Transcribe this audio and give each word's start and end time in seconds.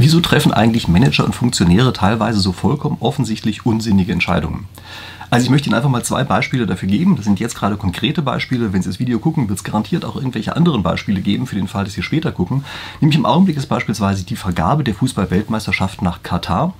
Wieso 0.00 0.20
treffen 0.20 0.52
eigentlich 0.52 0.86
Manager 0.86 1.24
und 1.24 1.34
Funktionäre 1.34 1.92
teilweise 1.92 2.38
so 2.38 2.52
vollkommen 2.52 2.98
offensichtlich 3.00 3.66
unsinnige 3.66 4.12
Entscheidungen? 4.12 4.68
Also 5.28 5.44
ich 5.44 5.50
möchte 5.50 5.68
Ihnen 5.68 5.74
einfach 5.74 5.90
mal 5.90 6.04
zwei 6.04 6.22
Beispiele 6.22 6.66
dafür 6.66 6.88
geben. 6.88 7.16
Das 7.16 7.24
sind 7.24 7.40
jetzt 7.40 7.56
gerade 7.56 7.76
konkrete 7.76 8.22
Beispiele. 8.22 8.72
Wenn 8.72 8.80
Sie 8.80 8.88
das 8.88 9.00
Video 9.00 9.18
gucken, 9.18 9.48
wird 9.48 9.58
es 9.58 9.64
garantiert 9.64 10.04
auch 10.04 10.14
irgendwelche 10.14 10.54
anderen 10.54 10.84
Beispiele 10.84 11.20
geben, 11.20 11.48
für 11.48 11.56
den 11.56 11.66
Fall, 11.66 11.82
dass 11.82 11.94
Sie 11.94 12.04
später 12.04 12.30
gucken. 12.30 12.64
Nämlich 13.00 13.18
im 13.18 13.26
Augenblick 13.26 13.56
ist 13.56 13.66
beispielsweise 13.66 14.22
die 14.22 14.36
Vergabe 14.36 14.84
der 14.84 14.94
Fußball-Weltmeisterschaft 14.94 16.00
nach 16.00 16.22
Katar. 16.22 16.74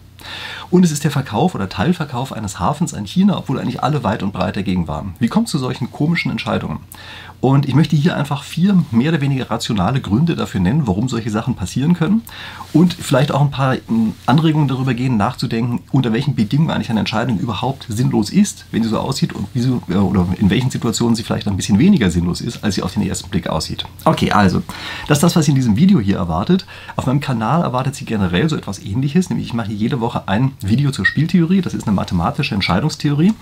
Und 0.71 0.85
es 0.85 0.93
ist 0.93 1.03
der 1.03 1.11
Verkauf 1.11 1.57
oder 1.57 1.69
Teilverkauf 1.69 2.33
eines 2.33 2.61
Hafens 2.61 2.95
an 2.95 3.05
China, 3.05 3.39
obwohl 3.39 3.59
eigentlich 3.59 3.83
alle 3.83 4.05
weit 4.05 4.23
und 4.23 4.33
breit 4.33 4.57
dagegen 4.57 4.87
waren. 4.87 5.15
Wie 5.19 5.29
kommt 5.29 5.49
es 5.49 5.53
zu 5.53 5.59
solchen 5.59 5.91
komischen 5.91 6.31
Entscheidungen? 6.31 6.81
Und 7.41 7.69
ich 7.69 7.75
möchte 7.75 7.95
hier 7.95 8.17
einfach 8.17 8.43
vier 8.43 8.83
mehr 8.91 9.11
oder 9.13 9.21
weniger 9.21 9.49
rationale 9.49 10.01
Gründe 10.01 10.35
dafür 10.35 10.61
nennen, 10.61 10.87
warum 10.87 11.09
solche 11.09 11.31
Sachen 11.31 11.55
passieren 11.55 11.95
können. 11.95 12.23
Und 12.73 12.95
vielleicht 12.95 13.31
auch 13.33 13.41
ein 13.41 13.51
paar 13.51 13.77
ähm, 13.89 14.15
Anregungen 14.27 14.67
darüber 14.67 14.93
gehen, 14.93 15.17
nachzudenken, 15.17 15.81
unter 15.93 16.13
welchen 16.13 16.35
Bedingungen 16.35 16.71
eigentlich 16.71 16.91
eine 16.91 17.01
Entscheidung 17.01 17.39
überhaupt 17.39 17.87
sinnlos 17.89 18.31
ist, 18.31 18.65
wenn 18.73 18.83
sie 18.83 18.89
so 18.89 18.99
aussieht 18.99 19.33
und 19.33 19.47
wie 19.55 19.61
sie, 19.61 19.81
äh, 19.89 19.95
oder 19.95 20.27
in 20.39 20.51
welchen 20.51 20.71
Situationen 20.71 21.15
sie 21.15 21.23
vielleicht 21.23 21.47
ein 21.47 21.57
bisschen 21.57 21.79
weniger 21.79 22.11
sinnlos 22.11 22.41
ist, 22.41 22.65
als 22.65 22.75
sie 22.75 22.83
auf 22.83 22.95
den 22.95 23.03
ersten 23.03 23.31
Blick 23.31 23.49
aussieht. 23.49 23.85
Okay, 24.05 24.33
also, 24.33 24.63
das 25.07 25.19
ist 25.19 25.23
das, 25.23 25.37
was 25.37 25.45
Sie 25.45 25.53
in 25.53 25.57
diesem 25.57 25.77
Video 25.77 26.01
hier 26.01 26.17
erwartet. 26.17 26.67
Auf 26.97 27.07
meinem 27.07 27.21
Kanal 27.21 27.63
erwartet 27.63 27.95
Sie 27.95 28.05
generell 28.05 28.49
so 28.49 28.57
etwas 28.57 28.81
ähnliches, 28.81 29.31
nämlich 29.31 29.47
ich 29.47 29.55
mache 29.55 29.73
jede 29.73 30.01
Woche 30.01 30.27
ein 30.27 30.53
Video 30.61 30.91
zur 30.91 31.07
Spieltheorie. 31.07 31.61
Das 31.61 31.75
ist 31.75 31.87
eine 31.87 31.95
mathematische 31.95 32.55
Entscheidungstheorie. 32.55 33.33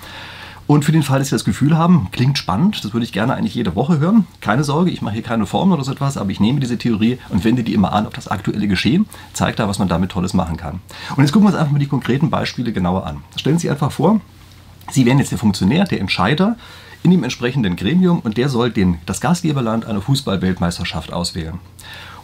Und 0.67 0.85
für 0.85 0.93
den 0.93 1.05
Fall, 1.05 1.21
dass 1.21 1.29
Sie 1.29 1.35
das 1.35 1.45
Gefühl 1.45 1.79
haben, 1.79 2.09
klingt 2.11 2.39
spannend, 2.39 2.85
das 2.85 2.93
würde 2.93 3.05
ich 3.05 3.13
gerne 3.13 3.35
eigentlich 3.35 3.55
jede 3.55 3.77
Woche 3.77 4.01
hören. 4.01 4.27
Keine 4.41 4.65
Sorge, 4.65 4.91
ich 4.91 5.01
mache 5.01 5.15
hier 5.15 5.23
keine 5.23 5.47
Formel 5.47 5.75
oder 5.75 5.85
so 5.85 5.93
etwas, 5.93 6.17
aber 6.17 6.31
ich 6.31 6.41
nehme 6.41 6.59
diese 6.59 6.77
Theorie 6.77 7.19
und 7.29 7.45
wende 7.45 7.63
die 7.63 7.73
immer 7.73 7.93
an 7.93 8.07
auf 8.07 8.13
das 8.13 8.27
aktuelle 8.27 8.67
Geschehen, 8.67 9.07
zeige 9.33 9.57
da, 9.57 9.69
was 9.69 9.79
man 9.79 9.89
damit 9.89 10.11
Tolles 10.11 10.35
machen 10.35 10.57
kann. 10.57 10.81
Und 11.17 11.23
jetzt 11.23 11.33
gucken 11.33 11.47
wir 11.47 11.53
uns 11.53 11.59
einfach 11.59 11.73
mal 11.73 11.79
die 11.79 11.87
konkreten 11.87 12.31
Beispiele 12.31 12.73
genauer 12.73 13.07
an. 13.07 13.23
Stellen 13.37 13.59
Sie 13.59 13.63
sich 13.63 13.71
einfach 13.71 13.93
vor, 13.93 14.21
Sie 14.91 15.07
wären 15.07 15.19
jetzt 15.19 15.31
der 15.31 15.39
Funktionär, 15.39 15.85
der 15.85 16.01
Entscheider 16.01 16.57
in 17.03 17.13
dem 17.13 17.23
entsprechenden 17.23 17.77
Gremium 17.77 18.21
und 18.21 18.37
der 18.37 18.49
soll 18.49 18.71
den, 18.71 18.99
das 19.07 19.21
Gastgeberland 19.21 19.85
einer 19.85 20.01
Fußball-Weltmeisterschaft 20.01 21.13
auswählen. 21.13 21.61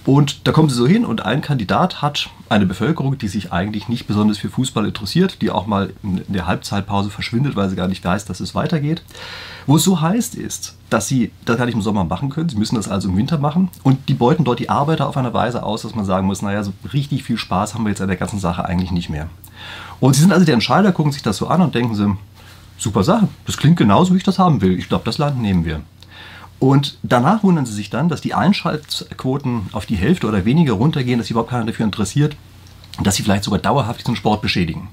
Und 0.05 0.49
da 0.49 0.53
kommen 0.53 0.69
sie 0.69 0.75
so 0.75 0.87
hin 0.87 1.05
und 1.05 1.25
ein 1.25 1.43
Kandidat 1.43 2.03
hat 2.03 2.29
eine 2.49 2.67
Bevölkerung, 2.67 3.19
die 3.19 3.29
sich 3.29 3.53
eigentlich 3.53 3.89
nicht 3.89 4.09
besonders 4.09 4.37
für 4.37 4.49
Fußball 4.49 4.85
interessiert, 4.85 5.41
die 5.41 5.51
auch 5.51 5.67
mal 5.67 5.93
in 6.03 6.25
der 6.29 6.49
Halbzeitpause 6.49 7.09
verschwindet, 7.09 7.55
weil 7.55 7.69
sie 7.69 7.77
gar 7.77 7.87
nicht 7.87 8.05
weiß, 8.05 8.25
dass 8.25 8.41
es 8.41 8.55
weitergeht. 8.55 9.03
Wo 9.67 9.77
es 9.77 9.85
so 9.85 10.01
heißt 10.01 10.35
ist, 10.35 10.77
dass 10.91 11.07
sie 11.07 11.31
das 11.45 11.57
gar 11.57 11.67
nicht 11.67 11.77
im 11.77 11.83
Sommer 11.83 12.05
machen 12.05 12.31
können, 12.31 12.49
sie 12.49 12.57
müssen 12.57 12.75
das 12.75 12.89
also 12.89 13.09
im 13.09 13.17
Winter 13.17 13.39
machen 13.39 13.71
und 13.85 14.09
die 14.09 14.15
beuten 14.15 14.43
dort 14.43 14.59
die 14.59 14.71
Arbeiter 14.71 15.09
auf 15.09 15.17
eine 15.17 15.33
Weise 15.33 15.63
aus, 15.63 15.83
dass 15.83 15.95
man 15.95 16.05
sagen 16.05 16.27
muss, 16.27 16.43
naja, 16.43 16.65
so 16.65 16.73
richtig 16.93 17.23
viel 17.23 17.39
Spaß 17.39 17.75
haben 17.75 17.85
wir 17.85 17.91
jetzt 17.91 18.01
an 18.01 18.09
der 18.09 18.17
ganzen 18.17 18.41
Sache 18.41 18.65
eigentlich 18.65 18.91
nicht 18.91 19.09
mehr. 19.09 19.29
Und 20.01 20.15
sie 20.15 20.23
sind 20.23 20.33
also 20.33 20.45
der 20.45 20.55
Entscheider, 20.55 20.91
gucken 20.91 21.13
sich 21.13 21.23
das 21.23 21.37
so 21.37 21.47
an 21.47 21.63
und 21.63 21.77
denken 21.77 21.95
sie, 21.95 22.17
super 22.77 23.05
Sache, 23.05 23.29
das 23.47 23.57
klingt 23.57 23.77
genauso, 23.77 24.15
wie 24.15 24.19
ich 24.19 24.25
das 24.25 24.41
haben 24.41 24.61
will. 24.61 24.77
Ich 24.77 24.89
glaube, 24.89 25.05
das 25.05 25.19
Land 25.19 25.41
nehmen 25.41 25.65
wir. 25.65 25.81
Und 26.63 26.97
danach 27.03 27.43
wundern 27.43 27.67
sie 27.67 27.73
sich 27.73 27.91
dann, 27.91 28.09
dass 28.09 28.21
die 28.21 28.35
Einschaltquoten 28.35 29.67
auf 29.73 29.85
die 29.85 29.97
Hälfte 29.97 30.29
oder 30.29 30.45
weniger 30.45 30.75
runtergehen, 30.75 31.19
dass 31.19 31.27
sich 31.27 31.33
überhaupt 31.33 31.51
keiner 31.51 31.67
dafür 31.67 31.85
interessiert 31.85 32.37
dass 33.01 33.17
sie 33.17 33.23
vielleicht 33.23 33.45
sogar 33.45 33.61
dauerhaft 33.61 34.01
diesen 34.01 34.17
Sport 34.17 34.43
beschädigen. 34.43 34.89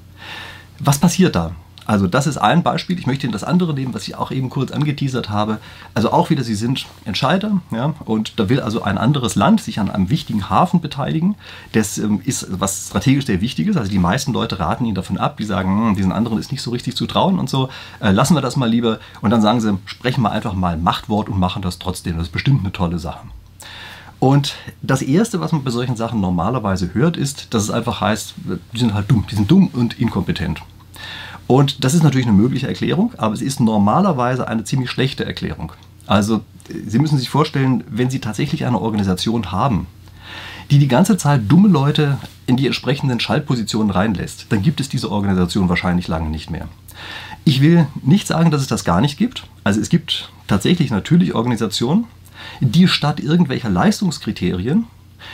Was 0.79 0.99
passiert 0.99 1.35
da? 1.35 1.51
Also 1.89 2.05
das 2.05 2.27
ist 2.27 2.37
ein 2.37 2.61
Beispiel. 2.61 2.99
Ich 2.99 3.07
möchte 3.07 3.25
Ihnen 3.25 3.33
das 3.33 3.43
andere 3.43 3.73
nehmen, 3.73 3.95
was 3.95 4.07
ich 4.07 4.13
auch 4.13 4.29
eben 4.29 4.51
kurz 4.51 4.69
angeteasert 4.69 5.31
habe. 5.31 5.57
Also 5.95 6.11
auch 6.11 6.29
wieder, 6.29 6.43
Sie 6.43 6.53
sind 6.53 6.85
Entscheider 7.03 7.61
ja, 7.71 7.95
und 8.05 8.39
da 8.39 8.47
will 8.47 8.61
also 8.61 8.83
ein 8.83 8.99
anderes 8.99 9.33
Land 9.33 9.59
sich 9.59 9.79
an 9.79 9.89
einem 9.89 10.11
wichtigen 10.11 10.51
Hafen 10.51 10.81
beteiligen. 10.81 11.33
Das 11.71 11.97
ähm, 11.97 12.21
ist 12.23 12.45
was 12.51 12.89
strategisch 12.89 13.25
sehr 13.25 13.41
Wichtiges. 13.41 13.75
Also 13.75 13.89
die 13.89 13.97
meisten 13.97 14.33
Leute 14.33 14.59
raten 14.59 14.85
Ihnen 14.85 14.93
davon 14.93 15.17
ab. 15.17 15.37
Die 15.37 15.45
sagen, 15.45 15.87
hm, 15.87 15.95
diesen 15.95 16.11
anderen 16.11 16.37
ist 16.37 16.51
nicht 16.51 16.61
so 16.61 16.69
richtig 16.69 16.95
zu 16.95 17.07
trauen 17.07 17.39
und 17.39 17.49
so. 17.49 17.69
Äh, 18.01 18.11
lassen 18.11 18.35
wir 18.35 18.41
das 18.41 18.55
mal 18.55 18.69
lieber. 18.69 18.99
Und 19.21 19.31
dann 19.31 19.41
sagen 19.41 19.59
sie, 19.59 19.75
sprechen 19.85 20.21
wir 20.21 20.31
einfach 20.31 20.53
mal 20.53 20.77
Machtwort 20.77 21.27
und 21.27 21.39
machen 21.39 21.63
das 21.63 21.79
trotzdem. 21.79 22.17
Das 22.17 22.27
ist 22.27 22.31
bestimmt 22.31 22.59
eine 22.59 22.71
tolle 22.71 22.99
Sache. 22.99 23.21
Und 24.19 24.53
das 24.83 25.01
Erste, 25.01 25.39
was 25.39 25.53
man 25.53 25.63
bei 25.63 25.71
solchen 25.71 25.95
Sachen 25.95 26.21
normalerweise 26.21 26.93
hört, 26.93 27.17
ist, 27.17 27.51
dass 27.55 27.63
es 27.63 27.71
einfach 27.71 27.99
heißt, 27.99 28.35
die 28.73 28.77
sind 28.77 28.93
halt 28.93 29.09
dumm, 29.09 29.25
die 29.31 29.33
sind 29.33 29.49
dumm 29.49 29.71
und 29.73 29.99
inkompetent. 29.99 30.61
Und 31.49 31.83
das 31.83 31.95
ist 31.95 32.03
natürlich 32.03 32.27
eine 32.27 32.37
mögliche 32.37 32.67
Erklärung, 32.67 33.11
aber 33.17 33.33
es 33.33 33.41
ist 33.41 33.59
normalerweise 33.59 34.47
eine 34.47 34.65
ziemlich 34.65 34.91
schlechte 34.91 35.25
Erklärung. 35.25 35.71
Also 36.05 36.41
Sie 36.67 36.99
müssen 36.99 37.17
sich 37.17 37.31
vorstellen, 37.31 37.83
wenn 37.89 38.11
Sie 38.11 38.19
tatsächlich 38.19 38.67
eine 38.67 38.79
Organisation 38.79 39.51
haben, 39.51 39.87
die 40.69 40.77
die 40.77 40.87
ganze 40.87 41.17
Zeit 41.17 41.41
dumme 41.47 41.67
Leute 41.67 42.19
in 42.45 42.55
die 42.55 42.67
entsprechenden 42.67 43.19
Schaltpositionen 43.19 43.89
reinlässt, 43.89 44.45
dann 44.49 44.61
gibt 44.61 44.79
es 44.79 44.89
diese 44.89 45.11
Organisation 45.11 45.69
wahrscheinlich 45.69 46.07
lange 46.07 46.29
nicht 46.29 46.51
mehr. 46.51 46.67
Ich 47.45 47.61
will 47.61 47.87
nicht 48.03 48.27
sagen, 48.27 48.51
dass 48.51 48.61
es 48.61 48.67
das 48.67 48.85
gar 48.85 49.01
nicht 49.01 49.17
gibt. 49.17 49.47
Also 49.63 49.81
es 49.81 49.89
gibt 49.89 50.29
tatsächlich 50.47 50.91
natürlich 50.91 51.33
Organisationen, 51.33 52.05
die 52.59 52.87
statt 52.87 53.19
irgendwelcher 53.19 53.71
Leistungskriterien 53.71 54.85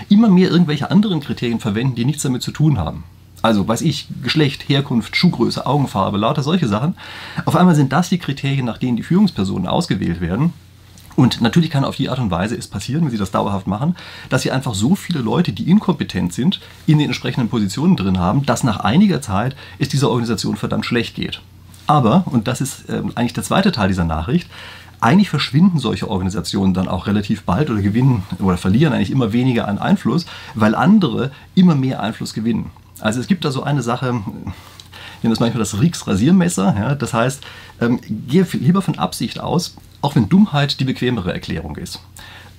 immer 0.07 0.29
mehr 0.29 0.49
irgendwelche 0.49 0.89
anderen 0.89 1.19
Kriterien 1.19 1.59
verwenden, 1.59 1.95
die 1.95 2.05
nichts 2.05 2.23
damit 2.23 2.41
zu 2.41 2.51
tun 2.51 2.77
haben 2.77 3.03
also 3.45 3.67
weiß 3.67 3.81
ich, 3.81 4.07
Geschlecht, 4.23 4.67
Herkunft, 4.67 5.15
Schuhgröße, 5.15 5.65
Augenfarbe, 5.65 6.17
lauter 6.17 6.41
solche 6.41 6.67
Sachen. 6.67 6.95
Auf 7.45 7.55
einmal 7.55 7.75
sind 7.75 7.93
das 7.93 8.09
die 8.09 8.17
Kriterien, 8.17 8.65
nach 8.65 8.79
denen 8.79 8.97
die 8.97 9.03
Führungspersonen 9.03 9.67
ausgewählt 9.67 10.19
werden. 10.19 10.53
Und 11.15 11.41
natürlich 11.41 11.69
kann 11.69 11.85
auf 11.85 11.95
die 11.95 12.09
Art 12.09 12.19
und 12.19 12.31
Weise 12.31 12.55
es 12.55 12.67
passieren, 12.67 13.03
wenn 13.03 13.11
sie 13.11 13.17
das 13.17 13.31
dauerhaft 13.31 13.67
machen, 13.67 13.95
dass 14.29 14.41
sie 14.41 14.51
einfach 14.51 14.73
so 14.73 14.95
viele 14.95 15.19
Leute, 15.19 15.53
die 15.53 15.69
inkompetent 15.69 16.33
sind, 16.33 16.59
in 16.87 16.97
den 16.97 17.07
entsprechenden 17.07 17.47
Positionen 17.47 17.95
drin 17.95 18.19
haben, 18.19 18.45
dass 18.45 18.63
nach 18.63 18.81
einiger 18.81 19.21
Zeit 19.21 19.55
es 19.79 19.87
dieser 19.87 20.09
Organisation 20.09 20.57
verdammt 20.57 20.85
schlecht 20.85 21.15
geht. 21.15 21.41
Aber, 21.87 22.23
und 22.25 22.47
das 22.47 22.61
ist 22.61 22.89
äh, 22.89 23.03
eigentlich 23.13 23.33
der 23.33 23.43
zweite 23.43 23.71
Teil 23.71 23.87
dieser 23.87 24.05
Nachricht, 24.05 24.49
eigentlich 24.99 25.29
verschwinden 25.29 25.77
solche 25.77 26.09
Organisationen 26.09 26.73
dann 26.73 26.87
auch 26.87 27.05
relativ 27.05 27.43
bald 27.43 27.69
oder 27.69 27.81
gewinnen 27.81 28.23
oder 28.39 28.57
verlieren 28.57 28.91
eigentlich 28.91 29.11
immer 29.11 29.33
weniger 29.33 29.67
an 29.67 29.77
Einfluss, 29.77 30.25
weil 30.55 30.73
andere 30.73 31.31
immer 31.53 31.75
mehr 31.75 32.01
Einfluss 32.01 32.33
gewinnen. 32.33 32.71
Also 32.99 33.19
es 33.19 33.27
gibt 33.27 33.45
da 33.45 33.51
so 33.51 33.63
eine 33.63 33.81
Sache, 33.81 34.07
ich 35.17 35.23
nenne 35.23 35.33
das 35.33 35.39
manchmal 35.39 35.59
das 35.59 35.79
Rieks 35.79 36.07
Rasiermesser. 36.07 36.75
Ja, 36.77 36.95
das 36.95 37.13
heißt, 37.13 37.43
ähm, 37.81 37.99
gehe 38.27 38.47
lieber 38.53 38.81
von 38.81 38.97
Absicht 38.97 39.39
aus, 39.39 39.75
auch 40.01 40.15
wenn 40.15 40.29
Dummheit 40.29 40.79
die 40.79 40.85
bequemere 40.85 41.33
Erklärung 41.33 41.75
ist. 41.77 41.99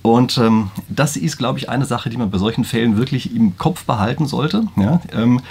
Und 0.01 0.37
ähm, 0.37 0.71
das 0.87 1.17
ist, 1.17 1.37
glaube 1.37 1.59
ich, 1.59 1.69
eine 1.69 1.85
Sache, 1.85 2.09
die 2.09 2.17
man 2.17 2.29
bei 2.29 2.37
solchen 2.37 2.63
Fällen 2.63 2.97
wirklich 2.97 3.35
im 3.35 3.57
Kopf 3.57 3.83
behalten 3.85 4.25
sollte. 4.25 4.63
Ja, 4.77 5.01
ähm, 5.11 5.41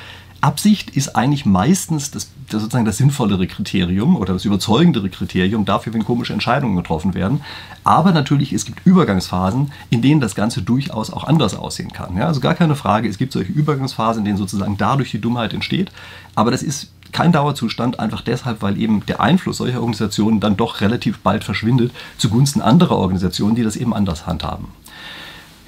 Absicht 0.46 0.90
ist 0.90 1.16
eigentlich 1.16 1.44
meistens 1.44 2.12
das, 2.12 2.30
das, 2.48 2.62
sozusagen 2.62 2.84
das 2.84 2.98
sinnvollere 2.98 3.48
Kriterium 3.48 4.14
oder 4.14 4.32
das 4.32 4.44
überzeugendere 4.44 5.08
Kriterium 5.08 5.64
dafür, 5.64 5.92
wenn 5.92 6.04
komische 6.04 6.32
Entscheidungen 6.32 6.76
getroffen 6.76 7.14
werden. 7.14 7.40
Aber 7.82 8.12
natürlich, 8.12 8.52
es 8.52 8.64
gibt 8.64 8.86
Übergangsphasen, 8.86 9.72
in 9.90 10.02
denen 10.02 10.20
das 10.20 10.36
Ganze 10.36 10.62
durchaus 10.62 11.12
auch 11.12 11.24
anders 11.24 11.56
aussehen 11.56 11.92
kann. 11.92 12.16
Ja, 12.16 12.28
also 12.28 12.38
gar 12.38 12.54
keine 12.54 12.76
Frage, 12.76 13.08
es 13.08 13.18
gibt 13.18 13.32
solche 13.32 13.50
Übergangsphasen, 13.50 14.20
in 14.20 14.24
denen 14.24 14.38
sozusagen 14.38 14.78
dadurch 14.78 15.10
die 15.10 15.20
Dummheit 15.20 15.52
entsteht. 15.52 15.90
Aber 16.36 16.52
das 16.52 16.62
ist 16.62 16.92
kein 17.10 17.32
Dauerzustand, 17.32 17.98
einfach 17.98 18.20
deshalb, 18.20 18.62
weil 18.62 18.78
eben 18.80 19.04
der 19.06 19.20
Einfluss 19.20 19.56
solcher 19.56 19.80
Organisationen 19.80 20.38
dann 20.38 20.56
doch 20.56 20.80
relativ 20.80 21.18
bald 21.18 21.42
verschwindet 21.42 21.92
zugunsten 22.18 22.62
anderer 22.62 22.96
Organisationen, 22.96 23.56
die 23.56 23.64
das 23.64 23.74
eben 23.74 23.92
anders 23.92 24.28
handhaben. 24.28 24.68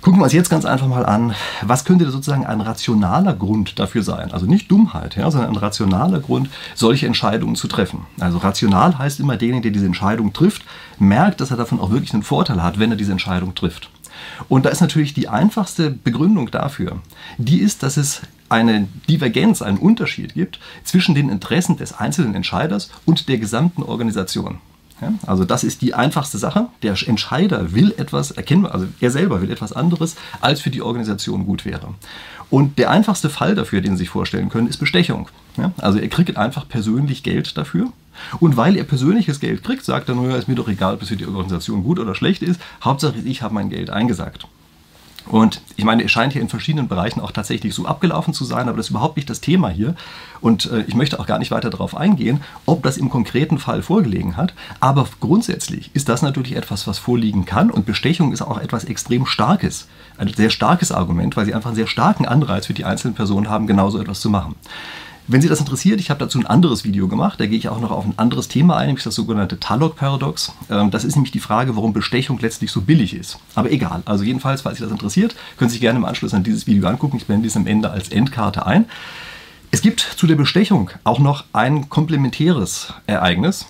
Gucken 0.00 0.20
wir 0.20 0.24
uns 0.24 0.32
jetzt 0.32 0.48
ganz 0.48 0.64
einfach 0.64 0.86
mal 0.86 1.04
an, 1.04 1.34
was 1.62 1.84
könnte 1.84 2.08
sozusagen 2.08 2.46
ein 2.46 2.60
rationaler 2.60 3.34
Grund 3.34 3.80
dafür 3.80 4.04
sein? 4.04 4.30
Also 4.30 4.46
nicht 4.46 4.70
Dummheit, 4.70 5.16
ja, 5.16 5.28
sondern 5.28 5.50
ein 5.50 5.56
rationaler 5.56 6.20
Grund, 6.20 6.48
solche 6.76 7.06
Entscheidungen 7.06 7.56
zu 7.56 7.66
treffen. 7.66 8.06
Also 8.20 8.38
rational 8.38 8.96
heißt 8.96 9.18
immer, 9.18 9.36
derjenige, 9.36 9.62
der 9.62 9.70
diese 9.72 9.86
Entscheidung 9.86 10.32
trifft, 10.32 10.62
merkt, 11.00 11.40
dass 11.40 11.50
er 11.50 11.56
davon 11.56 11.80
auch 11.80 11.90
wirklich 11.90 12.14
einen 12.14 12.22
Vorteil 12.22 12.62
hat, 12.62 12.78
wenn 12.78 12.92
er 12.92 12.96
diese 12.96 13.10
Entscheidung 13.10 13.56
trifft. 13.56 13.90
Und 14.48 14.66
da 14.66 14.70
ist 14.70 14.80
natürlich 14.80 15.14
die 15.14 15.28
einfachste 15.28 15.90
Begründung 15.90 16.50
dafür, 16.50 16.98
die 17.36 17.58
ist, 17.58 17.82
dass 17.82 17.96
es 17.96 18.22
eine 18.48 18.88
Divergenz, 19.08 19.62
einen 19.62 19.78
Unterschied 19.78 20.34
gibt 20.34 20.60
zwischen 20.84 21.14
den 21.14 21.28
Interessen 21.28 21.76
des 21.76 21.92
einzelnen 21.92 22.34
Entscheiders 22.34 22.90
und 23.04 23.28
der 23.28 23.38
gesamten 23.38 23.82
Organisation. 23.82 24.58
Ja, 25.00 25.12
also 25.26 25.44
das 25.44 25.64
ist 25.64 25.82
die 25.82 25.94
einfachste 25.94 26.38
Sache. 26.38 26.66
Der 26.82 26.96
Entscheider 27.06 27.72
will 27.72 27.94
etwas 27.96 28.32
erkennbar, 28.32 28.74
also 28.74 28.86
er 29.00 29.10
selber 29.10 29.40
will 29.40 29.50
etwas 29.50 29.72
anderes, 29.72 30.16
als 30.40 30.60
für 30.60 30.70
die 30.70 30.82
Organisation 30.82 31.46
gut 31.46 31.64
wäre. 31.64 31.94
Und 32.50 32.78
der 32.78 32.90
einfachste 32.90 33.30
Fall 33.30 33.54
dafür, 33.54 33.80
den 33.80 33.92
Sie 33.92 34.04
sich 34.04 34.08
vorstellen 34.08 34.48
können, 34.48 34.68
ist 34.68 34.78
Bestechung. 34.78 35.28
Ja, 35.56 35.72
also 35.78 35.98
er 35.98 36.08
kriegt 36.08 36.36
einfach 36.36 36.68
persönlich 36.68 37.22
Geld 37.22 37.56
dafür. 37.56 37.92
Und 38.40 38.56
weil 38.56 38.76
er 38.76 38.84
persönliches 38.84 39.38
Geld 39.38 39.62
kriegt, 39.62 39.84
sagt 39.84 40.08
er 40.08 40.14
nur, 40.14 40.36
ist 40.36 40.48
mir 40.48 40.54
doch 40.54 40.68
egal, 40.68 40.94
ob 40.94 41.02
es 41.02 41.08
für 41.08 41.16
die 41.16 41.26
Organisation 41.26 41.84
gut 41.84 41.98
oder 41.98 42.14
schlecht 42.14 42.42
ist. 42.42 42.60
Hauptsache, 42.82 43.18
ich 43.24 43.42
habe 43.42 43.54
mein 43.54 43.70
Geld 43.70 43.90
eingesagt. 43.90 44.48
Und 45.28 45.60
ich 45.76 45.84
meine, 45.84 46.02
es 46.02 46.10
scheint 46.10 46.32
hier 46.32 46.42
in 46.42 46.48
verschiedenen 46.48 46.88
Bereichen 46.88 47.20
auch 47.20 47.32
tatsächlich 47.32 47.74
so 47.74 47.86
abgelaufen 47.86 48.32
zu 48.32 48.44
sein, 48.44 48.68
aber 48.68 48.78
das 48.78 48.86
ist 48.86 48.90
überhaupt 48.90 49.16
nicht 49.16 49.28
das 49.28 49.40
Thema 49.40 49.68
hier. 49.68 49.94
Und 50.40 50.70
äh, 50.70 50.82
ich 50.82 50.94
möchte 50.94 51.20
auch 51.20 51.26
gar 51.26 51.38
nicht 51.38 51.50
weiter 51.50 51.70
darauf 51.70 51.96
eingehen, 51.96 52.40
ob 52.64 52.82
das 52.82 52.96
im 52.96 53.10
konkreten 53.10 53.58
Fall 53.58 53.82
vorgelegen 53.82 54.36
hat. 54.36 54.54
Aber 54.80 55.06
grundsätzlich 55.20 55.90
ist 55.94 56.08
das 56.08 56.22
natürlich 56.22 56.56
etwas, 56.56 56.86
was 56.86 56.98
vorliegen 56.98 57.44
kann. 57.44 57.70
Und 57.70 57.84
Bestechung 57.84 58.32
ist 58.32 58.42
auch 58.42 58.58
etwas 58.58 58.84
extrem 58.84 59.26
Starkes. 59.26 59.88
Ein 60.16 60.28
sehr 60.28 60.50
starkes 60.50 60.92
Argument, 60.92 61.36
weil 61.36 61.44
sie 61.44 61.54
einfach 61.54 61.70
einen 61.70 61.76
sehr 61.76 61.86
starken 61.86 62.26
Anreiz 62.26 62.66
für 62.66 62.74
die 62.74 62.84
einzelnen 62.84 63.14
Personen 63.14 63.50
haben, 63.50 63.66
genauso 63.66 64.00
etwas 64.00 64.20
zu 64.20 64.30
machen. 64.30 64.54
Wenn 65.30 65.42
Sie 65.42 65.48
das 65.48 65.60
interessiert, 65.60 66.00
ich 66.00 66.08
habe 66.08 66.20
dazu 66.20 66.38
ein 66.38 66.46
anderes 66.46 66.84
Video 66.84 67.06
gemacht, 67.06 67.38
da 67.38 67.44
gehe 67.44 67.58
ich 67.58 67.68
auch 67.68 67.80
noch 67.80 67.90
auf 67.90 68.06
ein 68.06 68.14
anderes 68.16 68.48
Thema 68.48 68.78
ein, 68.78 68.86
nämlich 68.86 69.04
das 69.04 69.14
sogenannte 69.14 69.60
Talog-Paradox. 69.60 70.52
Ähm, 70.70 70.90
das 70.90 71.04
ist 71.04 71.16
nämlich 71.16 71.32
die 71.32 71.38
Frage, 71.38 71.76
warum 71.76 71.92
Bestechung 71.92 72.38
letztlich 72.38 72.72
so 72.72 72.80
billig 72.80 73.12
ist. 73.12 73.38
Aber 73.54 73.70
egal, 73.70 74.02
also 74.06 74.24
jedenfalls, 74.24 74.62
falls 74.62 74.78
Sie 74.78 74.84
das 74.84 74.90
interessiert, 74.90 75.36
können 75.58 75.68
Sie 75.68 75.74
sich 75.74 75.82
gerne 75.82 75.98
im 75.98 76.06
Anschluss 76.06 76.32
an 76.32 76.44
dieses 76.44 76.66
Video 76.66 76.88
angucken. 76.88 77.18
Ich 77.18 77.26
blende 77.26 77.46
dies 77.46 77.58
am 77.58 77.66
Ende 77.66 77.90
als 77.90 78.08
Endkarte 78.08 78.64
ein. 78.64 78.86
Es 79.70 79.82
gibt 79.82 80.00
zu 80.00 80.26
der 80.26 80.36
Bestechung 80.36 80.90
auch 81.04 81.18
noch 81.18 81.44
ein 81.52 81.90
komplementäres 81.90 82.94
Ereignis, 83.06 83.66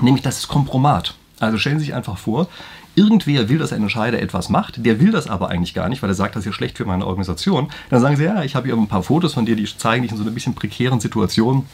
nämlich 0.00 0.22
das 0.22 0.46
Kompromat. 0.46 1.16
Also 1.38 1.58
stellen 1.58 1.78
Sie 1.78 1.86
sich 1.86 1.94
einfach 1.94 2.18
vor, 2.18 2.48
irgendwer 2.94 3.48
will, 3.48 3.58
dass 3.58 3.72
ein 3.72 3.82
Entscheider 3.82 4.20
etwas 4.20 4.48
macht, 4.48 4.84
der 4.84 5.00
will 5.00 5.10
das 5.10 5.28
aber 5.28 5.50
eigentlich 5.50 5.74
gar 5.74 5.88
nicht, 5.88 6.02
weil 6.02 6.10
er 6.10 6.14
sagt, 6.14 6.34
das 6.34 6.40
ist 6.40 6.46
ja 6.46 6.52
schlecht 6.52 6.78
für 6.78 6.86
meine 6.86 7.06
Organisation. 7.06 7.68
Dann 7.90 8.00
sagen 8.00 8.16
sie, 8.16 8.24
ja, 8.24 8.42
ich 8.42 8.54
habe 8.54 8.66
hier 8.66 8.76
ein 8.76 8.88
paar 8.88 9.02
Fotos 9.02 9.34
von 9.34 9.44
dir, 9.44 9.54
die 9.54 9.66
zeigen 9.66 10.02
dich 10.02 10.12
in 10.12 10.16
so 10.16 10.24
einer 10.24 10.32
bisschen 10.32 10.54
prekären 10.54 10.98
Situation 11.00 11.66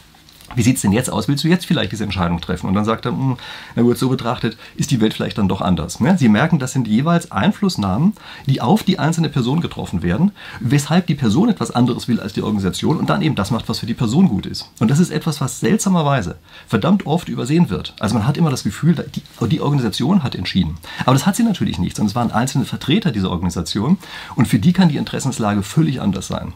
wie 0.55 0.61
sieht 0.61 0.75
es 0.75 0.81
denn 0.81 0.91
jetzt 0.91 1.09
aus? 1.09 1.27
Willst 1.27 1.43
du 1.43 1.47
jetzt 1.47 1.65
vielleicht 1.65 1.91
diese 1.91 2.03
Entscheidung 2.03 2.39
treffen? 2.41 2.67
Und 2.67 2.73
dann 2.73 2.85
sagt 2.85 3.05
er, 3.05 3.11
hm, 3.11 3.37
na 3.75 3.81
gut, 3.81 3.97
so 3.97 4.09
betrachtet 4.09 4.57
ist 4.75 4.91
die 4.91 5.01
Welt 5.01 5.13
vielleicht 5.13 5.37
dann 5.37 5.47
doch 5.47 5.61
anders. 5.61 5.99
Ja, 5.99 6.17
Sie 6.17 6.29
merken, 6.29 6.59
das 6.59 6.73
sind 6.73 6.87
jeweils 6.87 7.31
Einflussnahmen, 7.31 8.13
die 8.45 8.61
auf 8.61 8.83
die 8.83 8.99
einzelne 8.99 9.29
Person 9.29 9.61
getroffen 9.61 10.03
werden, 10.03 10.31
weshalb 10.59 11.07
die 11.07 11.15
Person 11.15 11.49
etwas 11.49 11.71
anderes 11.71 12.07
will 12.07 12.19
als 12.19 12.33
die 12.33 12.41
Organisation 12.41 12.97
und 12.97 13.09
dann 13.09 13.21
eben 13.21 13.35
das 13.35 13.51
macht, 13.51 13.69
was 13.69 13.79
für 13.79 13.85
die 13.85 13.93
Person 13.93 14.29
gut 14.29 14.45
ist. 14.45 14.69
Und 14.79 14.91
das 14.91 14.99
ist 14.99 15.11
etwas, 15.11 15.41
was 15.41 15.59
seltsamerweise 15.59 16.37
verdammt 16.67 17.05
oft 17.05 17.29
übersehen 17.29 17.69
wird. 17.69 17.93
Also 17.99 18.15
man 18.15 18.27
hat 18.27 18.37
immer 18.37 18.49
das 18.49 18.63
Gefühl, 18.63 18.95
die 19.41 19.61
Organisation 19.61 20.23
hat 20.23 20.35
entschieden. 20.35 20.77
Aber 21.05 21.13
das 21.13 21.25
hat 21.25 21.35
sie 21.35 21.43
natürlich 21.43 21.79
nicht, 21.79 21.95
sondern 21.95 22.09
es 22.09 22.15
waren 22.15 22.31
einzelne 22.31 22.65
Vertreter 22.65 23.11
dieser 23.11 23.31
Organisation 23.31 23.97
und 24.35 24.47
für 24.47 24.59
die 24.59 24.73
kann 24.73 24.89
die 24.89 24.97
Interessenslage 24.97 25.63
völlig 25.63 26.01
anders 26.01 26.27
sein. 26.27 26.53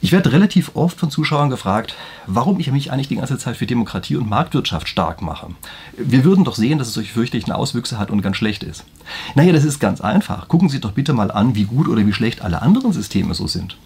Ich 0.00 0.12
werde 0.12 0.32
relativ 0.32 0.72
oft 0.74 0.98
von 0.98 1.10
Zuschauern 1.10 1.50
gefragt, 1.50 1.94
warum 2.26 2.58
ich 2.58 2.70
mich 2.70 2.90
eigentlich 2.90 3.08
die 3.08 3.16
ganze 3.16 3.38
Zeit 3.38 3.56
für 3.56 3.66
Demokratie 3.66 4.16
und 4.16 4.28
Marktwirtschaft 4.28 4.88
stark 4.88 5.22
mache. 5.22 5.48
Wir 5.96 6.24
würden 6.24 6.44
doch 6.44 6.56
sehen, 6.56 6.78
dass 6.78 6.88
es 6.88 6.94
solche 6.94 7.12
fürchterlichen 7.12 7.52
Auswüchse 7.52 7.98
hat 7.98 8.10
und 8.10 8.22
ganz 8.22 8.36
schlecht 8.36 8.62
ist. 8.62 8.84
Naja, 9.34 9.52
das 9.52 9.64
ist 9.64 9.78
ganz 9.78 10.00
einfach. 10.00 10.48
Gucken 10.48 10.68
Sie 10.68 10.80
doch 10.80 10.92
bitte 10.92 11.12
mal 11.12 11.30
an, 11.30 11.54
wie 11.54 11.64
gut 11.64 11.88
oder 11.88 12.06
wie 12.06 12.12
schlecht 12.12 12.42
alle 12.42 12.62
anderen 12.62 12.92
Systeme 12.92 13.34
so 13.34 13.46
sind. 13.46 13.76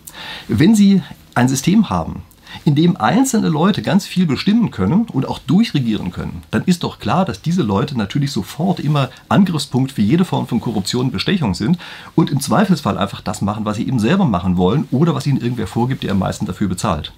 Wenn 0.48 0.74
Sie 0.74 1.02
ein 1.34 1.48
System 1.48 1.90
haben, 1.90 2.22
in 2.64 2.74
dem 2.74 2.96
einzelne 2.96 3.48
Leute 3.48 3.82
ganz 3.82 4.06
viel 4.06 4.26
bestimmen 4.26 4.70
können 4.70 5.06
und 5.12 5.26
auch 5.26 5.38
durchregieren 5.38 6.10
können, 6.10 6.42
dann 6.50 6.64
ist 6.64 6.82
doch 6.82 6.98
klar, 6.98 7.24
dass 7.24 7.42
diese 7.42 7.62
Leute 7.62 7.96
natürlich 7.96 8.32
sofort 8.32 8.80
immer 8.80 9.10
Angriffspunkt 9.28 9.92
für 9.92 10.02
jede 10.02 10.24
Form 10.24 10.46
von 10.46 10.60
Korruption 10.60 11.06
und 11.06 11.12
Bestechung 11.12 11.54
sind 11.54 11.78
und 12.14 12.30
im 12.30 12.40
Zweifelsfall 12.40 12.98
einfach 12.98 13.20
das 13.20 13.42
machen, 13.42 13.64
was 13.64 13.76
sie 13.76 13.86
eben 13.86 13.98
selber 13.98 14.24
machen 14.24 14.56
wollen 14.56 14.88
oder 14.90 15.14
was 15.14 15.26
ihnen 15.26 15.40
irgendwer 15.40 15.66
vorgibt, 15.66 16.02
der 16.02 16.12
am 16.12 16.18
meisten 16.18 16.46
dafür 16.46 16.68
bezahlt. 16.68 17.12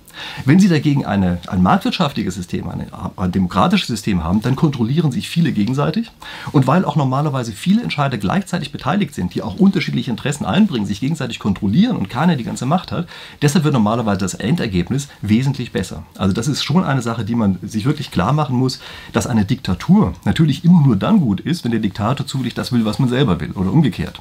Wenn 0.45 0.61
Sie 0.61 0.69
dagegen 0.69 1.05
eine, 1.05 1.39
ein 1.47 1.63
marktwirtschaftliches 1.63 2.35
System, 2.35 2.69
eine, 2.69 2.87
ein 3.17 3.33
demokratisches 3.33 3.89
System 3.89 4.25
haben, 4.25 4.43
dann 4.43 4.57
kontrollieren 4.57 5.13
sich 5.13 5.29
viele 5.29 5.53
gegenseitig. 5.53 6.11
Und 6.53 6.67
weil 6.67 6.85
auch 6.85 6.97
normalerweise 6.97 7.53
viele 7.53 7.83
Entscheider 7.83 8.19
gleichzeitig 8.19 8.73
beteiligt 8.73 9.15
sind, 9.15 9.35
die 9.35 9.43
auch 9.43 9.57
unterschiedliche 9.57 10.11
Interessen 10.11 10.45
einbringen, 10.45 10.87
sich 10.87 11.01
gegenseitig 11.01 11.39
kontrollieren 11.39 11.97
und 11.97 12.11
keiner 12.11 12.37
die 12.37 12.45
ganze 12.45 12.67
Macht 12.67 12.93
hat, 12.93 13.09
deshalb 13.43 13.65
wird 13.65 13.75
normalerweise 13.75 14.19
das 14.19 14.35
Endergebnis 14.35 15.09
wesentlich 15.23 15.73
besser. 15.73 16.05
Also 16.17 16.35
das 16.35 16.49
ist 16.49 16.63
schon 16.63 16.85
eine 16.85 17.03
Sache, 17.03 17.25
die 17.25 17.35
man 17.35 17.59
sich 17.63 17.85
wirklich 17.85 18.11
klar 18.11 18.33
machen 18.33 18.57
muss, 18.57 18.81
dass 19.13 19.27
eine 19.27 19.45
Diktatur 19.45 20.15
natürlich 20.25 20.65
immer 20.65 20.83
nur 20.83 20.97
dann 20.97 21.21
gut 21.21 21.41
ist, 21.41 21.65
wenn 21.65 21.71
der 21.71 21.81
Diktator 21.81 22.27
zugleich 22.27 22.55
das 22.55 22.73
will, 22.73 22.85
was 22.85 22.99
man 22.99 23.09
selber 23.09 23.41
will 23.41 23.53
oder 23.53 23.73
umgekehrt. 23.73 24.21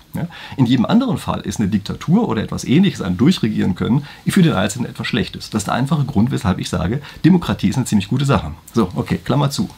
In 0.55 0.65
jedem 0.65 0.85
anderen 0.85 1.17
Fall 1.17 1.41
ist 1.41 1.59
eine 1.59 1.69
Diktatur 1.69 2.27
oder 2.27 2.43
etwas 2.43 2.63
ähnliches, 2.63 3.01
ein 3.01 3.17
Durchregieren 3.17 3.75
können, 3.75 4.05
für 4.37 4.43
den 4.43 4.53
Einzelnen 4.53 4.87
etwas 4.87 5.07
Schlechtes. 5.07 5.49
Das 5.49 5.61
ist 5.61 5.67
der 5.67 5.73
einfache 5.87 6.03
Grund, 6.03 6.31
weshalb 6.31 6.59
ich 6.59 6.67
sage, 6.67 7.01
Demokratie 7.23 7.69
ist 7.69 7.77
eine 7.77 7.85
ziemlich 7.85 8.09
gute 8.09 8.25
Sache. 8.25 8.51
So, 8.73 8.89
okay, 8.95 9.19
Klammer 9.23 9.49
zu. 9.51 9.69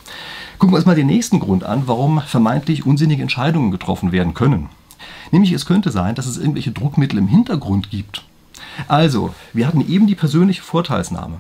Gucken 0.58 0.74
wir 0.74 0.78
uns 0.78 0.88
mal 0.88 0.96
den 0.96 1.06
nächsten 1.06 1.40
Grund 1.40 1.64
an, 1.64 1.84
warum 1.86 2.22
vermeintlich 2.22 2.86
unsinnige 2.86 3.22
Entscheidungen 3.22 3.70
getroffen 3.70 4.12
werden 4.12 4.34
können. 4.34 4.70
Nämlich 5.32 5.52
es 5.52 5.68
könnte 5.68 5.92
sein, 5.92 6.16
dass 6.16 6.26
es 6.26 6.38
irgendwelche 6.38 6.72
Druckmittel 6.72 7.20
im 7.20 7.28
Hintergrund 7.28 7.92
gibt. 7.92 8.24
Also, 8.88 9.36
wir 9.54 9.68
hatten 9.68 9.88
eben 9.88 10.08
die 10.08 10.16
persönliche 10.16 10.64
Vorteilsnahme. 10.64 11.38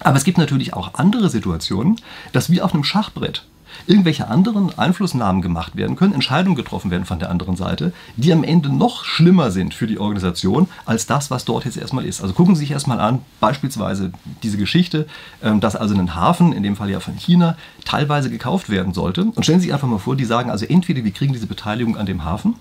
Aber 0.00 0.16
es 0.16 0.24
gibt 0.24 0.38
natürlich 0.38 0.72
auch 0.72 0.94
andere 0.94 1.28
Situationen, 1.28 2.00
dass 2.32 2.50
wir 2.50 2.64
auf 2.64 2.72
einem 2.72 2.84
Schachbrett 2.84 3.44
irgendwelche 3.86 4.28
anderen 4.28 4.76
Einflussnahmen 4.78 5.42
gemacht 5.42 5.76
werden 5.76 5.96
können, 5.96 6.14
Entscheidungen 6.14 6.56
getroffen 6.56 6.90
werden 6.90 7.04
von 7.04 7.18
der 7.18 7.30
anderen 7.30 7.56
Seite, 7.56 7.92
die 8.16 8.32
am 8.32 8.44
Ende 8.44 8.68
noch 8.68 9.04
schlimmer 9.04 9.50
sind 9.50 9.74
für 9.74 9.86
die 9.86 9.98
Organisation 9.98 10.68
als 10.84 11.06
das, 11.06 11.30
was 11.30 11.44
dort 11.44 11.64
jetzt 11.64 11.76
erstmal 11.76 12.04
ist. 12.04 12.22
Also 12.22 12.34
gucken 12.34 12.54
Sie 12.54 12.60
sich 12.60 12.70
erstmal 12.70 13.00
an, 13.00 13.20
beispielsweise 13.40 14.12
diese 14.42 14.56
Geschichte, 14.56 15.06
ähm, 15.42 15.60
dass 15.60 15.76
also 15.76 15.94
ein 15.94 16.14
Hafen, 16.14 16.52
in 16.52 16.62
dem 16.62 16.76
Fall 16.76 16.90
ja 16.90 17.00
von 17.00 17.14
China, 17.16 17.56
teilweise 17.84 18.30
gekauft 18.30 18.70
werden 18.70 18.94
sollte. 18.94 19.24
Und 19.24 19.42
stellen 19.44 19.60
Sie 19.60 19.66
sich 19.66 19.74
einfach 19.74 19.88
mal 19.88 19.98
vor, 19.98 20.16
die 20.16 20.24
sagen 20.24 20.50
also 20.50 20.66
entweder 20.66 21.04
wir 21.04 21.12
kriegen 21.12 21.32
diese 21.32 21.46
Beteiligung 21.46 21.96
an 21.96 22.06
dem 22.06 22.24
Hafen 22.24 22.56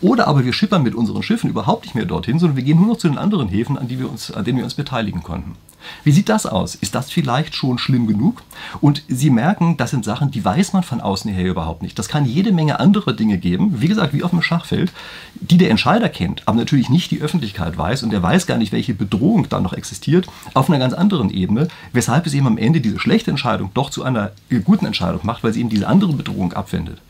oder 0.00 0.26
aber 0.28 0.44
wir 0.44 0.52
schippern 0.52 0.82
mit 0.82 0.94
unseren 0.94 1.22
Schiffen 1.22 1.50
überhaupt 1.50 1.84
nicht 1.84 1.94
mehr 1.94 2.04
dorthin, 2.04 2.38
sondern 2.38 2.56
wir 2.56 2.64
gehen 2.64 2.78
nur 2.78 2.88
noch 2.88 2.98
zu 2.98 3.08
den 3.08 3.18
anderen 3.18 3.48
Häfen, 3.48 3.78
an, 3.78 3.88
uns, 4.04 4.30
an 4.30 4.44
denen 4.44 4.58
wir 4.58 4.64
uns 4.64 4.74
beteiligen 4.74 5.22
konnten. 5.22 5.56
Wie 6.04 6.12
sieht 6.12 6.28
das 6.28 6.46
aus? 6.46 6.74
Ist 6.74 6.94
das 6.94 7.10
vielleicht 7.10 7.54
schon 7.54 7.78
schlimm 7.78 8.06
genug? 8.06 8.42
Und 8.80 9.02
Sie 9.08 9.30
merken, 9.30 9.76
das 9.76 9.90
sind 9.90 10.04
Sachen, 10.04 10.30
die 10.30 10.44
weiß 10.44 10.72
man 10.72 10.82
von 10.82 11.00
außen 11.00 11.30
her 11.32 11.48
überhaupt 11.48 11.82
nicht. 11.82 11.98
Das 11.98 12.08
kann 12.08 12.24
jede 12.24 12.52
Menge 12.52 12.80
andere 12.80 13.14
Dinge 13.14 13.38
geben, 13.38 13.80
wie 13.80 13.88
gesagt, 13.88 14.12
wie 14.12 14.22
auf 14.22 14.30
dem 14.30 14.42
Schachfeld, 14.42 14.92
die 15.34 15.58
der 15.58 15.70
Entscheider 15.70 16.08
kennt, 16.08 16.42
aber 16.46 16.58
natürlich 16.58 16.88
nicht 16.88 17.10
die 17.10 17.20
Öffentlichkeit 17.20 17.76
weiß 17.78 18.02
und 18.02 18.12
er 18.12 18.22
weiß 18.22 18.46
gar 18.46 18.58
nicht, 18.58 18.72
welche 18.72 18.94
Bedrohung 18.94 19.48
da 19.48 19.60
noch 19.60 19.72
existiert, 19.72 20.26
auf 20.54 20.68
einer 20.68 20.78
ganz 20.78 20.94
anderen 20.94 21.30
Ebene, 21.30 21.68
weshalb 21.92 22.26
es 22.26 22.34
eben 22.34 22.46
am 22.46 22.58
Ende 22.58 22.80
diese 22.80 22.98
schlechte 22.98 23.30
Entscheidung 23.30 23.70
doch 23.74 23.90
zu 23.90 24.02
einer 24.02 24.32
guten 24.64 24.86
Entscheidung 24.86 25.20
macht, 25.24 25.44
weil 25.44 25.52
sie 25.52 25.60
eben 25.60 25.68
diese 25.68 25.88
andere 25.88 26.12
Bedrohung 26.12 26.52
abwendet. 26.52 27.00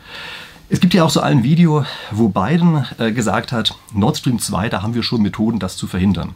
Es 0.69 0.81
gibt 0.81 0.95
ja 0.95 1.05
auch 1.05 1.11
so 1.11 1.21
ein 1.21 1.45
Video, 1.45 1.85
wo 2.11 2.29
Biden 2.29 2.85
äh, 2.99 3.13
gesagt 3.13 3.53
hat, 3.53 3.77
Nord 3.93 4.17
Stream 4.17 4.41
2, 4.41 4.69
da 4.69 4.83
haben 4.83 4.95
wir 4.95 5.05
schon 5.05 5.23
Methoden, 5.23 5.61
das 5.61 5.77
zu 5.77 5.87
verhindern. 5.87 6.35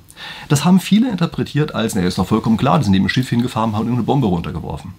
Das 0.48 0.64
haben 0.64 0.78
viele 0.78 1.10
interpretiert 1.10 1.74
als, 1.74 1.96
na, 1.96 2.02
ist 2.02 2.16
doch 2.16 2.28
vollkommen 2.28 2.56
klar, 2.56 2.78
die 2.78 2.84
sind 2.84 2.92
neben 2.92 3.06
dem 3.06 3.08
Schiff 3.08 3.28
hingefahren, 3.28 3.74
haben 3.74 3.92
eine 3.92 4.04
Bombe 4.04 4.28
runtergeworfen. 4.28 4.94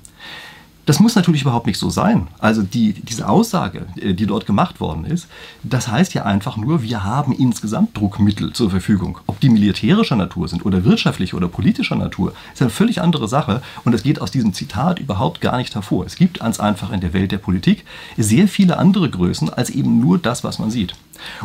Das 0.85 0.99
muss 0.99 1.15
natürlich 1.15 1.43
überhaupt 1.43 1.67
nicht 1.67 1.77
so 1.77 1.89
sein. 1.89 2.27
Also 2.39 2.63
die, 2.63 2.93
diese 2.93 3.29
Aussage, 3.29 3.85
äh, 3.97 4.13
die 4.13 4.25
dort 4.25 4.45
gemacht 4.45 4.79
worden 4.79 5.05
ist, 5.05 5.27
das 5.63 5.87
heißt 5.87 6.13
ja 6.13 6.25
einfach 6.25 6.57
nur, 6.57 6.81
wir 6.81 7.03
haben 7.03 7.33
insgesamt 7.33 7.95
Druckmittel 7.95 8.53
zur 8.53 8.71
Verfügung. 8.71 9.19
Ob 9.27 9.39
die 9.39 9.49
militärischer 9.49 10.15
Natur 10.15 10.47
sind 10.47 10.65
oder 10.65 10.83
wirtschaftlicher 10.83 11.37
oder 11.37 11.47
politischer 11.47 11.95
Natur, 11.95 12.33
ist 12.53 12.61
eine 12.61 12.71
völlig 12.71 13.01
andere 13.01 13.27
Sache 13.27 13.61
und 13.85 13.93
es 13.93 14.03
geht 14.03 14.21
aus 14.21 14.31
diesem 14.31 14.53
Zitat 14.53 14.99
überhaupt 14.99 15.39
gar 15.39 15.57
nicht 15.57 15.75
hervor. 15.75 16.05
Es 16.05 16.15
gibt 16.15 16.39
ganz 16.39 16.59
einfach 16.59 16.91
in 16.91 17.01
der 17.01 17.13
Welt 17.13 17.31
der 17.31 17.37
Politik 17.37 17.85
sehr 18.17 18.47
viele 18.47 18.77
andere 18.77 19.09
Größen 19.09 19.51
als 19.51 19.69
eben 19.69 19.99
nur 19.99 20.17
das, 20.17 20.43
was 20.43 20.57
man 20.57 20.71
sieht. 20.71 20.95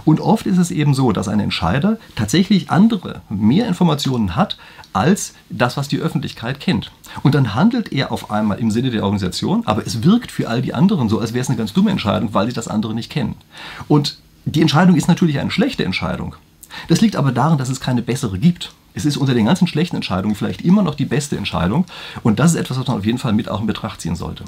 Und 0.05 0.21
oft 0.21 0.47
ist 0.47 0.59
es 0.59 0.71
eben 0.71 0.95
so, 0.95 1.13
dass 1.13 1.29
ein 1.29 1.41
Entscheider 1.41 1.99
tatsächlich 2.15 2.71
andere, 2.71 3.23
mehr 3.29 3.67
Informationen 3.67 4.37
hat 4.37 4.57
als 4.93 5.35
das, 5.51 5.77
was 5.77 5.89
die 5.89 5.99
Öffentlichkeit 5.99 6.61
kennt. 6.61 6.91
Und 7.23 7.35
dann 7.35 7.55
handelt 7.55 7.93
er 7.93 8.13
auf 8.13 8.31
einmal 8.31 8.59
im 8.59 8.71
Sinne 8.71 8.91
der 8.91 9.03
Organisation, 9.03 9.63
aber 9.67 9.87
es 9.87 10.03
wirkt 10.03 10.31
für 10.31 10.49
all 10.49 10.63
die 10.63 10.75
anderen 10.75 11.09
so, 11.09 11.21
als 11.21 11.33
wäre 11.33 11.43
es 11.43 11.49
eine 11.49 11.59
ganz 11.59 11.73
dumme 11.73 11.91
Entscheidung, 11.91 12.33
weil 12.33 12.47
sie 12.47 12.53
das 12.53 12.69
andere 12.69 12.95
nicht 12.95 13.11
kennen. 13.11 13.37
Und 13.89 14.19
die 14.45 14.63
Entscheidung 14.63 14.97
ist 14.97 15.09
natürlich 15.09 15.39
eine 15.39 15.51
schlechte 15.51 15.85
Entscheidung. 15.85 16.35
Das 16.89 17.01
liegt 17.01 17.17
aber 17.17 17.33
daran, 17.33 17.59
dass 17.59 17.69
es 17.69 17.81
keine 17.81 18.03
bessere 18.03 18.39
gibt. 18.39 18.73
Es 18.97 19.05
ist 19.05 19.19
unter 19.19 19.35
den 19.35 19.45
ganzen 19.45 19.69
schlechten 19.69 19.97
Entscheidungen 19.97 20.35
vielleicht 20.35 20.63
immer 20.63 20.83
noch 20.83 20.95
die 20.95 21.05
beste 21.05 21.37
Entscheidung. 21.37 21.85
Und 22.23 22.39
das 22.39 22.55
ist 22.55 22.57
etwas, 22.57 22.81
was 22.81 22.87
man 22.87 22.97
auf 22.97 23.05
jeden 23.05 23.19
Fall 23.19 23.35
mit 23.35 23.47
auch 23.47 23.61
in 23.61 23.67
Betracht 23.67 24.01
ziehen 24.01 24.17
sollte. 24.17 24.45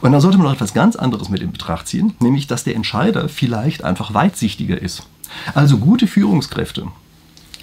Und 0.00 0.10
dann 0.10 0.20
sollte 0.20 0.38
man 0.38 0.48
noch 0.48 0.54
etwas 0.54 0.74
ganz 0.74 0.96
anderes 0.96 1.28
mit 1.28 1.40
in 1.40 1.52
Betracht 1.52 1.86
ziehen, 1.86 2.12
nämlich, 2.18 2.48
dass 2.48 2.64
der 2.64 2.74
Entscheider 2.74 3.28
vielleicht 3.28 3.84
einfach 3.84 4.12
weitsichtiger 4.12 4.82
ist. 4.82 5.04
Also 5.54 5.78
gute 5.78 6.08
Führungskräfte, 6.08 6.88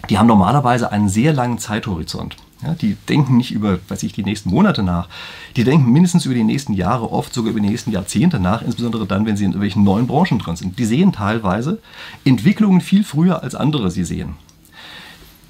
die 0.09 0.17
haben 0.17 0.27
normalerweise 0.27 0.93
einen 0.93 1.09
sehr 1.09 1.33
langen 1.33 1.59
Zeithorizont. 1.59 2.37
Ja, 2.63 2.73
die 2.73 2.95
denken 3.09 3.35
nicht 3.35 3.51
über, 3.51 3.79
weiß 3.89 4.03
ich, 4.03 4.13
die 4.13 4.23
nächsten 4.23 4.49
Monate 4.49 4.81
nach. 4.81 5.09
Die 5.57 5.65
denken 5.65 5.91
mindestens 5.91 6.25
über 6.25 6.35
die 6.35 6.43
nächsten 6.45 6.73
Jahre, 6.73 7.11
oft 7.11 7.33
sogar 7.33 7.51
über 7.51 7.59
die 7.59 7.69
nächsten 7.69 7.91
Jahrzehnte 7.91 8.39
nach, 8.39 8.61
insbesondere 8.61 9.05
dann, 9.05 9.25
wenn 9.25 9.35
sie 9.35 9.43
in 9.43 9.51
irgendwelchen 9.51 9.83
neuen 9.83 10.07
Branchen 10.07 10.39
drin 10.39 10.55
sind. 10.55 10.79
Die 10.79 10.85
sehen 10.85 11.11
teilweise 11.11 11.79
Entwicklungen 12.23 12.79
viel 12.79 13.03
früher 13.03 13.43
als 13.43 13.55
andere 13.55 13.91
sie 13.91 14.05
sehen. 14.05 14.35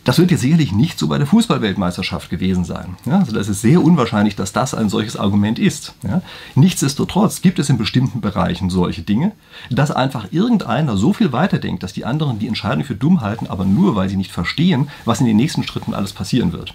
Das 0.04 0.18
wird 0.18 0.32
jetzt 0.32 0.42
sicherlich 0.42 0.72
nicht 0.72 0.98
so 0.98 1.08
bei 1.08 1.18
der 1.18 1.28
Fußballweltmeisterschaft 1.28 2.30
gewesen 2.30 2.64
sein. 2.64 2.96
Ja, 3.06 3.20
also 3.20 3.34
das 3.34 3.50
ist 3.50 3.62
sehr 3.62 3.84
unwahrscheinlich, 3.84 4.36
dass 4.36 4.54
das 4.54 4.74
ein 4.74 4.90
solches 4.90 5.18
Argument 5.18 5.60
ist. 5.60 5.94
Ja. 6.04 6.22
Nichtsdestotrotz 6.56 7.42
gibt 7.42 7.60
es 7.60 7.70
in 7.70 7.78
bestimmten 7.78 8.22
Bereichen 8.22 8.70
solche 8.70 9.02
Dinge, 9.02 9.34
dass 9.70 9.92
einfach 9.92 10.32
irgendeiner 10.32 10.98
so 10.98 11.14
viel 11.14 11.32
weiterdenkt, 11.32 11.84
dass 11.84 11.94
die 11.94 12.06
anderen 12.06 12.40
die 12.40 12.48
Entscheidung 12.48 12.86
für 12.86 12.96
dumm 12.96 13.22
halten, 13.22 13.48
aber 13.48 13.66
nur, 13.66 13.96
weil 13.96 14.10
sie 14.10 14.18
nicht 14.18 14.32
verstehen, 14.32 14.90
was 15.06 15.20
in 15.20 15.26
den 15.26 15.38
nächsten 15.38 15.64
Schritten 15.64 15.94
alles 15.94 16.14
passieren 16.14 16.54
wird. 16.54 16.74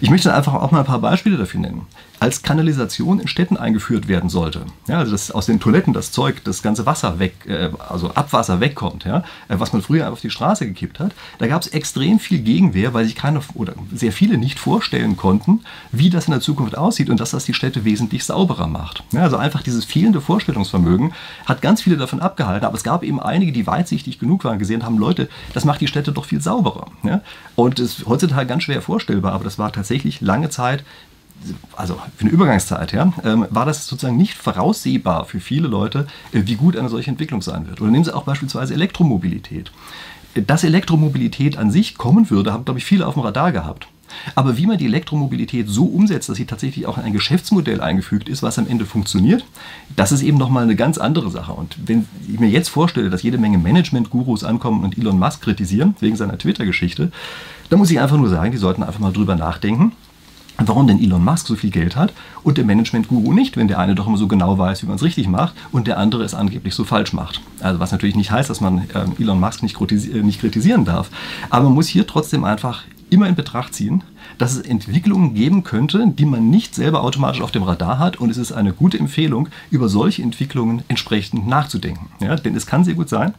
Ich 0.00 0.10
möchte 0.10 0.32
einfach 0.34 0.54
auch 0.54 0.70
mal 0.70 0.80
ein 0.80 0.86
paar 0.86 1.00
Beispiele 1.00 1.36
dafür 1.36 1.60
nennen 1.60 1.86
als 2.20 2.42
Kanalisation 2.42 3.18
in 3.18 3.28
Städten 3.28 3.56
eingeführt 3.56 4.06
werden 4.06 4.28
sollte. 4.28 4.66
Ja, 4.86 4.98
also 4.98 5.12
dass 5.12 5.30
aus 5.30 5.46
den 5.46 5.58
Toiletten 5.58 5.94
das 5.94 6.12
Zeug, 6.12 6.44
das 6.44 6.62
ganze 6.62 6.84
Wasser 6.84 7.18
weg, 7.18 7.34
äh, 7.46 7.70
also 7.88 8.10
Abwasser 8.10 8.60
wegkommt, 8.60 9.04
ja, 9.04 9.24
äh, 9.48 9.58
was 9.58 9.72
man 9.72 9.80
früher 9.80 10.12
auf 10.12 10.20
die 10.20 10.30
Straße 10.30 10.66
gekippt 10.66 11.00
hat. 11.00 11.12
Da 11.38 11.46
gab 11.46 11.62
es 11.62 11.68
extrem 11.68 12.18
viel 12.20 12.40
Gegenwehr, 12.40 12.92
weil 12.92 13.06
sich 13.06 13.14
keine 13.14 13.40
oder 13.54 13.72
sehr 13.92 14.12
viele 14.12 14.36
nicht 14.36 14.58
vorstellen 14.58 15.16
konnten, 15.16 15.60
wie 15.92 16.10
das 16.10 16.26
in 16.26 16.32
der 16.32 16.42
Zukunft 16.42 16.76
aussieht 16.76 17.08
und 17.08 17.18
dass 17.20 17.30
das 17.30 17.46
die 17.46 17.54
Städte 17.54 17.86
wesentlich 17.86 18.24
sauberer 18.24 18.66
macht. 18.66 19.02
Ja, 19.12 19.22
also 19.22 19.38
einfach 19.38 19.62
dieses 19.62 19.86
fehlende 19.86 20.20
Vorstellungsvermögen 20.20 21.14
hat 21.46 21.62
ganz 21.62 21.80
viele 21.80 21.96
davon 21.96 22.20
abgehalten, 22.20 22.66
aber 22.66 22.76
es 22.76 22.84
gab 22.84 23.02
eben 23.02 23.18
einige, 23.18 23.52
die 23.52 23.66
weitsichtig 23.66 24.18
genug 24.18 24.44
waren, 24.44 24.58
gesehen 24.58 24.84
haben, 24.84 24.98
Leute, 24.98 25.30
das 25.54 25.64
macht 25.64 25.80
die 25.80 25.88
Städte 25.88 26.12
doch 26.12 26.26
viel 26.26 26.42
sauberer. 26.42 26.88
Ja? 27.02 27.22
Und 27.56 27.78
es 27.78 28.00
ist 28.00 28.06
heutzutage 28.06 28.46
ganz 28.46 28.64
schwer 28.64 28.82
vorstellbar, 28.82 29.32
aber 29.32 29.44
das 29.50 29.58
war 29.58 29.72
tatsächlich 29.72 30.20
lange 30.20 30.48
Zeit 30.48 30.84
also 31.74 31.98
für 32.16 32.24
eine 32.24 32.30
Übergangszeit, 32.30 32.92
ja, 32.92 33.12
ähm, 33.24 33.46
war 33.48 33.64
das 33.64 33.86
sozusagen 33.86 34.18
nicht 34.18 34.34
voraussehbar 34.34 35.24
für 35.24 35.40
viele 35.40 35.68
Leute, 35.68 36.06
äh, 36.32 36.42
wie 36.44 36.56
gut 36.56 36.76
eine 36.76 36.90
solche 36.90 37.10
Entwicklung 37.10 37.40
sein 37.42 37.66
wird. 37.66 37.80
Oder 37.80 37.90
nehmen 37.90 38.04
Sie 38.04 38.14
auch 38.14 38.24
beispielsweise 38.24 38.74
Elektromobilität. 38.74 39.72
Dass 40.34 40.64
Elektromobilität 40.64 41.56
an 41.56 41.70
sich 41.70 41.96
kommen 41.96 42.28
würde, 42.28 42.52
haben, 42.52 42.66
glaube 42.66 42.78
ich, 42.78 42.84
viele 42.84 43.06
auf 43.06 43.14
dem 43.14 43.22
Radar 43.22 43.52
gehabt. 43.52 43.88
Aber 44.34 44.56
wie 44.56 44.66
man 44.66 44.78
die 44.78 44.86
Elektromobilität 44.86 45.68
so 45.68 45.84
umsetzt, 45.84 46.28
dass 46.28 46.36
sie 46.36 46.44
tatsächlich 46.44 46.86
auch 46.86 46.98
in 46.98 47.04
ein 47.04 47.12
Geschäftsmodell 47.12 47.80
eingefügt 47.80 48.28
ist, 48.28 48.42
was 48.42 48.58
am 48.58 48.66
Ende 48.66 48.84
funktioniert, 48.84 49.44
das 49.96 50.12
ist 50.12 50.22
eben 50.22 50.36
nochmal 50.36 50.64
eine 50.64 50.76
ganz 50.76 50.98
andere 50.98 51.30
Sache. 51.30 51.52
Und 51.52 51.76
wenn 51.86 52.06
ich 52.28 52.40
mir 52.40 52.48
jetzt 52.48 52.68
vorstelle, 52.68 53.10
dass 53.10 53.22
jede 53.22 53.38
Menge 53.38 53.58
Management-Gurus 53.58 54.44
ankommen 54.44 54.84
und 54.84 54.98
Elon 54.98 55.18
Musk 55.18 55.42
kritisieren, 55.42 55.94
wegen 56.00 56.16
seiner 56.16 56.38
Twitter-Geschichte, 56.38 57.12
dann 57.70 57.78
muss 57.78 57.90
ich 57.90 58.00
einfach 58.00 58.18
nur 58.18 58.28
sagen, 58.28 58.50
die 58.52 58.58
sollten 58.58 58.82
einfach 58.82 59.00
mal 59.00 59.12
drüber 59.12 59.36
nachdenken, 59.36 59.92
warum 60.58 60.86
denn 60.86 61.00
Elon 61.02 61.24
Musk 61.24 61.46
so 61.46 61.56
viel 61.56 61.70
Geld 61.70 61.96
hat 61.96 62.12
und 62.42 62.58
der 62.58 62.64
Management-Guru 62.64 63.32
nicht, 63.32 63.56
wenn 63.56 63.68
der 63.68 63.78
eine 63.78 63.94
doch 63.94 64.06
immer 64.06 64.18
so 64.18 64.28
genau 64.28 64.58
weiß, 64.58 64.82
wie 64.82 64.86
man 64.86 64.96
es 64.96 65.02
richtig 65.02 65.28
macht 65.28 65.54
und 65.72 65.86
der 65.86 65.96
andere 65.98 66.22
es 66.24 66.34
angeblich 66.34 66.74
so 66.74 66.84
falsch 66.84 67.12
macht. 67.12 67.40
Also 67.60 67.80
was 67.80 67.92
natürlich 67.92 68.16
nicht 68.16 68.30
heißt, 68.30 68.50
dass 68.50 68.60
man 68.60 68.88
äh, 68.92 69.22
Elon 69.22 69.40
Musk 69.40 69.62
nicht 69.62 69.76
kritisieren 69.76 70.84
darf, 70.84 71.10
aber 71.48 71.64
man 71.64 71.74
muss 71.74 71.86
hier 71.86 72.06
trotzdem 72.06 72.44
einfach 72.44 72.82
immer 73.10 73.28
in 73.28 73.34
Betracht 73.34 73.74
ziehen, 73.74 74.02
dass 74.38 74.52
es 74.52 74.62
Entwicklungen 74.62 75.34
geben 75.34 75.64
könnte, 75.64 76.06
die 76.08 76.24
man 76.24 76.50
nicht 76.50 76.74
selber 76.74 77.02
automatisch 77.02 77.42
auf 77.42 77.50
dem 77.50 77.62
Radar 77.62 77.98
hat 77.98 78.16
und 78.16 78.30
es 78.30 78.36
ist 78.36 78.52
eine 78.52 78.72
gute 78.72 78.98
Empfehlung, 78.98 79.48
über 79.70 79.88
solche 79.88 80.22
Entwicklungen 80.22 80.82
entsprechend 80.88 81.46
nachzudenken. 81.46 82.10
Ja, 82.20 82.36
denn 82.36 82.56
es 82.56 82.66
kann 82.66 82.84
sehr 82.84 82.94
gut 82.94 83.08
sein, 83.08 83.34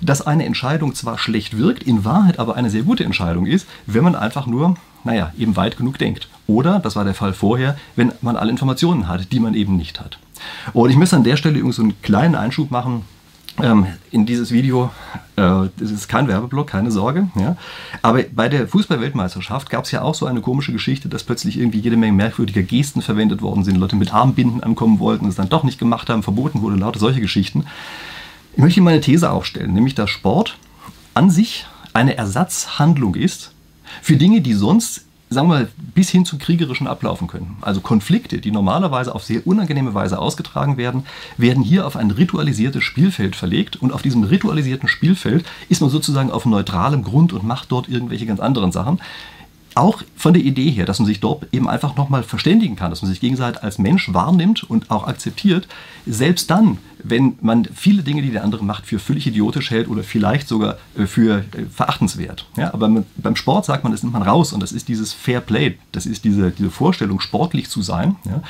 dass 0.00 0.26
eine 0.26 0.44
Entscheidung 0.44 0.94
zwar 0.94 1.18
schlecht 1.18 1.56
wirkt, 1.56 1.82
in 1.82 2.04
Wahrheit 2.04 2.38
aber 2.38 2.56
eine 2.56 2.70
sehr 2.70 2.82
gute 2.82 3.04
Entscheidung 3.04 3.46
ist, 3.46 3.66
wenn 3.86 4.04
man 4.04 4.14
einfach 4.14 4.46
nur 4.46 4.76
naja, 5.04 5.32
eben 5.38 5.56
weit 5.56 5.76
genug 5.76 5.98
denkt. 5.98 6.28
Oder, 6.46 6.78
das 6.78 6.96
war 6.96 7.04
der 7.04 7.14
Fall 7.14 7.32
vorher, 7.32 7.76
wenn 7.96 8.12
man 8.20 8.36
alle 8.36 8.50
Informationen 8.50 9.08
hat, 9.08 9.32
die 9.32 9.40
man 9.40 9.54
eben 9.54 9.76
nicht 9.76 10.00
hat. 10.00 10.18
Und 10.72 10.90
ich 10.90 10.96
möchte 10.96 11.16
an 11.16 11.24
der 11.24 11.36
Stelle 11.36 11.58
übrigens 11.58 11.76
so 11.76 11.82
einen 11.82 12.00
kleinen 12.02 12.34
Einschub 12.34 12.70
machen 12.70 13.04
ähm, 13.62 13.86
in 14.10 14.26
dieses 14.26 14.50
Video. 14.50 14.90
Äh, 15.36 15.68
das 15.76 15.90
ist 15.90 16.08
kein 16.08 16.28
Werbeblock, 16.28 16.68
keine 16.68 16.90
Sorge. 16.90 17.28
Ja. 17.34 17.56
Aber 18.02 18.22
bei 18.22 18.48
der 18.48 18.68
Fußballweltmeisterschaft 18.68 19.70
gab 19.70 19.84
es 19.84 19.90
ja 19.90 20.02
auch 20.02 20.14
so 20.14 20.26
eine 20.26 20.40
komische 20.40 20.72
Geschichte, 20.72 21.08
dass 21.08 21.24
plötzlich 21.24 21.58
irgendwie 21.58 21.80
jede 21.80 21.96
Menge 21.96 22.12
merkwürdiger 22.12 22.62
Gesten 22.62 23.02
verwendet 23.02 23.42
worden 23.42 23.64
sind. 23.64 23.76
Leute 23.76 23.96
mit 23.96 24.12
Armbinden 24.12 24.62
ankommen 24.62 24.98
wollten, 24.98 25.26
es 25.26 25.36
dann 25.36 25.48
doch 25.48 25.64
nicht 25.64 25.78
gemacht 25.78 26.08
haben, 26.08 26.22
verboten 26.22 26.62
wurde, 26.62 26.76
lauter 26.76 26.98
solche 26.98 27.20
Geschichten. 27.20 27.64
Ich 28.52 28.58
möchte 28.58 28.80
Ihnen 28.80 28.84
meine 28.84 29.00
These 29.00 29.30
aufstellen, 29.30 29.72
nämlich 29.72 29.94
dass 29.94 30.10
Sport 30.10 30.56
an 31.14 31.30
sich 31.30 31.66
eine 31.92 32.16
Ersatzhandlung 32.16 33.14
ist 33.14 33.52
für 34.02 34.16
Dinge, 34.16 34.40
die 34.40 34.54
sonst 34.54 35.06
sagen 35.32 35.48
wir 35.48 35.54
mal, 35.54 35.68
bis 35.94 36.10
hin 36.10 36.24
zu 36.24 36.38
kriegerischen 36.38 36.88
ablaufen 36.88 37.28
können. 37.28 37.56
Also 37.60 37.80
Konflikte, 37.80 38.38
die 38.38 38.50
normalerweise 38.50 39.14
auf 39.14 39.22
sehr 39.22 39.46
unangenehme 39.46 39.94
Weise 39.94 40.18
ausgetragen 40.18 40.76
werden, 40.76 41.04
werden 41.36 41.62
hier 41.62 41.86
auf 41.86 41.96
ein 41.96 42.10
ritualisiertes 42.10 42.82
Spielfeld 42.82 43.36
verlegt 43.36 43.76
und 43.76 43.92
auf 43.92 44.02
diesem 44.02 44.24
ritualisierten 44.24 44.88
Spielfeld 44.88 45.44
ist 45.68 45.80
man 45.80 45.90
sozusagen 45.90 46.32
auf 46.32 46.46
neutralem 46.46 47.04
Grund 47.04 47.32
und 47.32 47.44
macht 47.44 47.70
dort 47.70 47.88
irgendwelche 47.88 48.26
ganz 48.26 48.40
anderen 48.40 48.72
Sachen 48.72 49.00
auch 49.74 50.02
von 50.16 50.34
der 50.34 50.42
Idee 50.42 50.70
her, 50.70 50.84
dass 50.84 50.98
man 50.98 51.06
sich 51.06 51.20
dort 51.20 51.46
eben 51.52 51.68
einfach 51.68 51.96
nochmal 51.96 52.22
verständigen 52.22 52.76
kann, 52.76 52.90
dass 52.90 53.02
man 53.02 53.10
sich 53.10 53.20
gegenseitig 53.20 53.62
als 53.62 53.78
Mensch 53.78 54.12
wahrnimmt 54.12 54.64
und 54.64 54.90
auch 54.90 55.06
akzeptiert, 55.06 55.68
selbst 56.06 56.50
dann, 56.50 56.78
wenn 57.04 57.36
man 57.40 57.66
viele 57.74 58.02
Dinge, 58.02 58.22
die 58.22 58.30
der 58.30 58.44
andere 58.44 58.64
macht, 58.64 58.86
für 58.86 58.98
völlig 58.98 59.26
idiotisch 59.26 59.70
hält 59.70 59.88
oder 59.88 60.02
vielleicht 60.02 60.48
sogar 60.48 60.76
äh, 60.96 61.06
für 61.06 61.38
äh, 61.38 61.64
verachtenswert. 61.72 62.46
Ja, 62.56 62.72
aber 62.74 63.04
beim 63.16 63.36
Sport 63.36 63.64
sagt 63.64 63.84
man, 63.84 63.92
das 63.92 64.02
nimmt 64.02 64.12
man 64.12 64.22
raus 64.22 64.52
und 64.52 64.60
das 64.60 64.72
ist 64.72 64.88
dieses 64.88 65.12
Fair 65.12 65.40
Play, 65.40 65.78
das 65.92 66.06
ist 66.06 66.24
diese, 66.24 66.50
diese 66.50 66.70
Vorstellung, 66.70 67.20
sportlich 67.20 67.68
zu 67.68 67.82
sein. 67.82 68.16
Ja, 68.24 68.42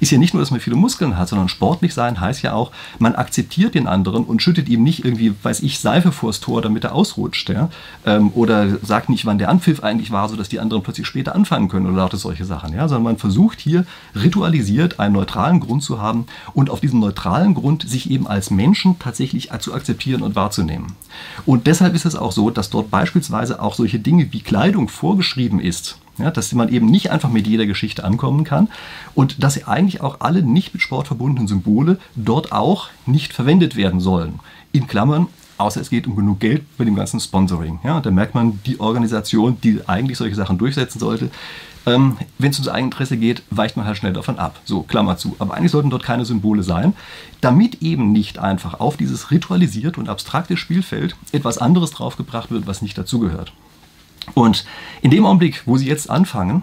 ist 0.00 0.10
ja 0.10 0.18
nicht 0.18 0.34
nur, 0.34 0.42
dass 0.42 0.50
man 0.50 0.60
viele 0.60 0.76
Muskeln 0.76 1.16
hat, 1.16 1.28
sondern 1.28 1.48
sportlich 1.48 1.94
sein 1.94 2.20
heißt 2.20 2.42
ja 2.42 2.52
auch, 2.52 2.72
man 2.98 3.14
akzeptiert 3.14 3.74
den 3.74 3.86
anderen 3.86 4.24
und 4.24 4.42
schüttet 4.42 4.68
ihm 4.68 4.82
nicht 4.82 5.04
irgendwie, 5.04 5.34
weiß 5.42 5.60
ich, 5.60 5.78
Seife 5.78 6.12
vors 6.12 6.40
Tor, 6.40 6.62
damit 6.62 6.84
er 6.84 6.94
ausrutscht. 6.94 7.48
Ja, 7.50 7.70
ähm, 8.06 8.30
oder 8.34 8.78
sagt 8.82 9.08
nicht, 9.08 9.26
wann 9.26 9.38
der 9.38 9.48
Anpfiff 9.48 9.82
eigentlich 9.82 10.10
war, 10.10 10.28
sodass 10.28 10.48
die 10.48 10.60
anderen 10.60 10.82
plötzlich 10.82 11.06
später 11.06 11.34
anfangen 11.34 11.68
können 11.68 11.86
oder 11.86 11.96
lauter 11.96 12.16
solche 12.16 12.44
Sachen. 12.44 12.74
Ja, 12.74 12.88
sondern 12.88 13.04
man 13.04 13.18
versucht 13.18 13.60
hier 13.60 13.86
ritualisiert 14.14 14.98
einen 15.00 15.14
neutralen 15.14 15.60
Grund 15.60 15.82
zu 15.82 16.00
haben 16.00 16.26
und 16.52 16.70
auf 16.70 16.80
diesem 16.80 17.00
neutralen 17.00 17.54
Grund 17.54 17.88
sich 17.94 18.10
eben 18.10 18.26
als 18.26 18.50
Menschen 18.50 18.98
tatsächlich 18.98 19.50
zu 19.60 19.72
akzeptieren 19.72 20.22
und 20.22 20.34
wahrzunehmen. 20.34 20.92
Und 21.46 21.66
deshalb 21.66 21.94
ist 21.94 22.04
es 22.04 22.16
auch 22.16 22.32
so, 22.32 22.50
dass 22.50 22.68
dort 22.68 22.90
beispielsweise 22.90 23.62
auch 23.62 23.74
solche 23.74 23.98
Dinge 23.98 24.32
wie 24.32 24.40
Kleidung 24.40 24.88
vorgeschrieben 24.88 25.60
ist. 25.60 25.98
Ja, 26.16 26.30
dass 26.30 26.52
man 26.52 26.68
eben 26.68 26.86
nicht 26.86 27.10
einfach 27.10 27.28
mit 27.28 27.48
jeder 27.48 27.66
Geschichte 27.66 28.04
ankommen 28.04 28.44
kann 28.44 28.68
und 29.16 29.42
dass 29.42 29.66
eigentlich 29.66 30.00
auch 30.00 30.20
alle 30.20 30.42
nicht 30.42 30.72
mit 30.72 30.80
Sport 30.80 31.08
verbundenen 31.08 31.48
Symbole 31.48 31.98
dort 32.14 32.52
auch 32.52 32.88
nicht 33.04 33.32
verwendet 33.32 33.74
werden 33.74 33.98
sollen. 33.98 34.38
In 34.70 34.86
Klammern, 34.86 35.26
außer 35.58 35.80
es 35.80 35.90
geht 35.90 36.06
um 36.06 36.16
genug 36.16 36.40
Geld 36.40 36.62
bei 36.76 36.84
dem 36.84 36.94
ganzen 36.94 37.20
Sponsoring. 37.20 37.80
Ja, 37.84 38.00
da 38.00 38.10
merkt 38.10 38.34
man, 38.34 38.60
die 38.66 38.80
Organisation, 38.80 39.58
die 39.62 39.80
eigentlich 39.86 40.18
solche 40.18 40.34
Sachen 40.34 40.58
durchsetzen 40.58 40.98
sollte, 40.98 41.30
ähm, 41.86 42.16
Wenn 42.38 42.50
es 42.50 42.58
ums 42.58 42.68
Eigeninteresse 42.68 43.16
geht, 43.16 43.42
weicht 43.50 43.76
man 43.76 43.86
halt 43.86 43.96
schnell 43.96 44.12
davon 44.12 44.38
ab. 44.38 44.60
So, 44.64 44.82
Klammer 44.82 45.16
zu. 45.16 45.36
Aber 45.38 45.54
eigentlich 45.54 45.70
sollten 45.70 45.90
dort 45.90 46.02
keine 46.02 46.24
Symbole 46.24 46.62
sein, 46.62 46.94
damit 47.40 47.82
eben 47.82 48.12
nicht 48.12 48.38
einfach 48.38 48.80
auf 48.80 48.96
dieses 48.96 49.30
ritualisierte 49.30 50.00
und 50.00 50.08
abstrakte 50.08 50.56
Spielfeld 50.56 51.16
etwas 51.32 51.58
anderes 51.58 51.90
draufgebracht 51.90 52.50
wird, 52.50 52.66
was 52.66 52.80
nicht 52.80 52.96
dazugehört. 52.96 53.52
Und 54.32 54.64
in 55.02 55.10
dem 55.10 55.26
Augenblick, 55.26 55.62
wo 55.66 55.76
Sie 55.76 55.86
jetzt 55.86 56.08
anfangen, 56.08 56.62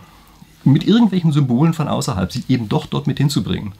mit 0.64 0.86
irgendwelchen 0.88 1.32
Symbolen 1.32 1.74
von 1.74 1.88
außerhalb 1.88 2.32
sie 2.32 2.44
eben 2.48 2.70
doch 2.70 2.86
dort 2.86 3.08
mit 3.08 3.18
hinzubringen, 3.18 3.74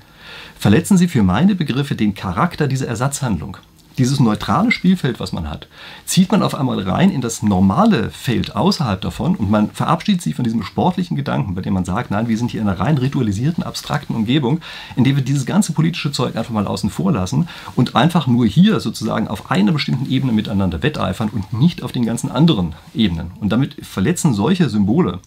verletzen 0.58 0.98
Sie 0.98 1.08
für 1.08 1.24
meine 1.24 1.56
Begriffe 1.56 1.96
den 1.96 2.13
Charakter 2.13 2.68
dieser 2.68 2.88
Ersatzhandlung 2.88 3.58
dieses 3.98 4.19
neutrale 4.19 4.71
Spielfeld, 4.71 5.19
was 5.19 5.31
man 5.31 5.50
hat, 5.50 5.67
zieht 6.05 6.31
man 6.31 6.43
auf 6.43 6.55
einmal 6.55 6.79
rein 6.79 7.12
in 7.12 7.21
das 7.21 7.43
normale 7.43 8.10
Feld 8.10 8.55
außerhalb 8.55 9.01
davon 9.01 9.36
und 9.36 9.50
man 9.50 9.71
verabschiedet 9.71 10.21
sich 10.21 10.36
von 10.36 10.43
diesem 10.43 10.63
sportlichen 10.63 11.17
Gedanken, 11.17 11.55
bei 11.55 11.62
dem 11.62 11.74
man 11.74 11.86
sagt, 11.86 12.12
nein, 12.12 12.27
wir 12.27 12.38
sind 12.38 12.51
hier 12.51 12.62
in 12.62 12.67
einer 12.67 12.79
rein 12.79 12.98
ritualisierten, 12.98 13.63
abstrakten 13.63 14.15
Umgebung, 14.15 14.62
in 14.95 15.03
der 15.03 15.15
wir 15.15 15.24
dieses 15.24 15.45
ganze 15.45 15.74
politische 15.74 16.12
Zeug 16.12 16.36
einfach 16.36 16.53
mal 16.53 16.67
außen 16.67 16.89
vor 16.89 17.12
lassen 17.12 17.48
und 17.75 17.95
einfach 17.95 18.27
nur 18.27 18.45
hier 18.45 18.79
sozusagen 18.79 19.27
auf 19.27 19.51
einer 19.51 19.71
bestimmten 19.71 20.10
Ebene 20.10 20.31
miteinander 20.31 20.83
wetteifern 20.83 21.29
und 21.29 21.53
nicht 21.53 21.83
auf 21.83 21.91
den 21.91 22.05
ganzen 22.05 22.31
anderen 22.31 22.74
Ebenen. 22.93 23.31
Und 23.39 23.51
damit 23.51 23.86
verletzen 23.86 24.33
solche 24.33 24.69
Symbole 24.69 25.19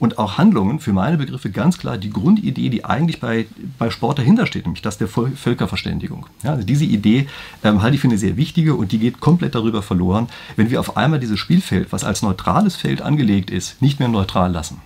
und 0.00 0.18
auch 0.18 0.38
Handlungen 0.38 0.80
für 0.80 0.92
meine 0.92 1.18
Begriffe 1.18 1.50
ganz 1.50 1.78
klar 1.78 1.98
die 1.98 2.10
Grundidee, 2.10 2.70
die 2.70 2.84
eigentlich 2.84 3.20
bei, 3.20 3.46
bei 3.78 3.90
Sport 3.90 4.18
dahinter 4.18 4.46
steht, 4.46 4.64
nämlich 4.64 4.82
das 4.82 4.98
der 4.98 5.06
Völkerverständigung. 5.08 6.26
Ja, 6.42 6.52
also 6.52 6.64
diese 6.64 6.86
Idee 6.86 7.28
ähm, 7.62 7.82
halte 7.82 7.94
ich 7.94 8.00
für 8.00 8.08
eine 8.08 8.16
sehr 8.16 8.38
wichtige 8.38 8.74
und 8.74 8.92
die 8.92 8.98
geht 8.98 9.20
komplett 9.20 9.54
darüber 9.54 9.82
verloren, 9.82 10.28
wenn 10.56 10.70
wir 10.70 10.80
auf 10.80 10.96
einmal 10.96 11.20
dieses 11.20 11.38
Spielfeld, 11.38 11.92
was 11.92 12.02
als 12.02 12.22
neutrales 12.22 12.76
Feld 12.76 13.02
angelegt 13.02 13.50
ist, 13.50 13.80
nicht 13.82 14.00
mehr 14.00 14.08
neutral 14.08 14.50
lassen. 14.50 14.80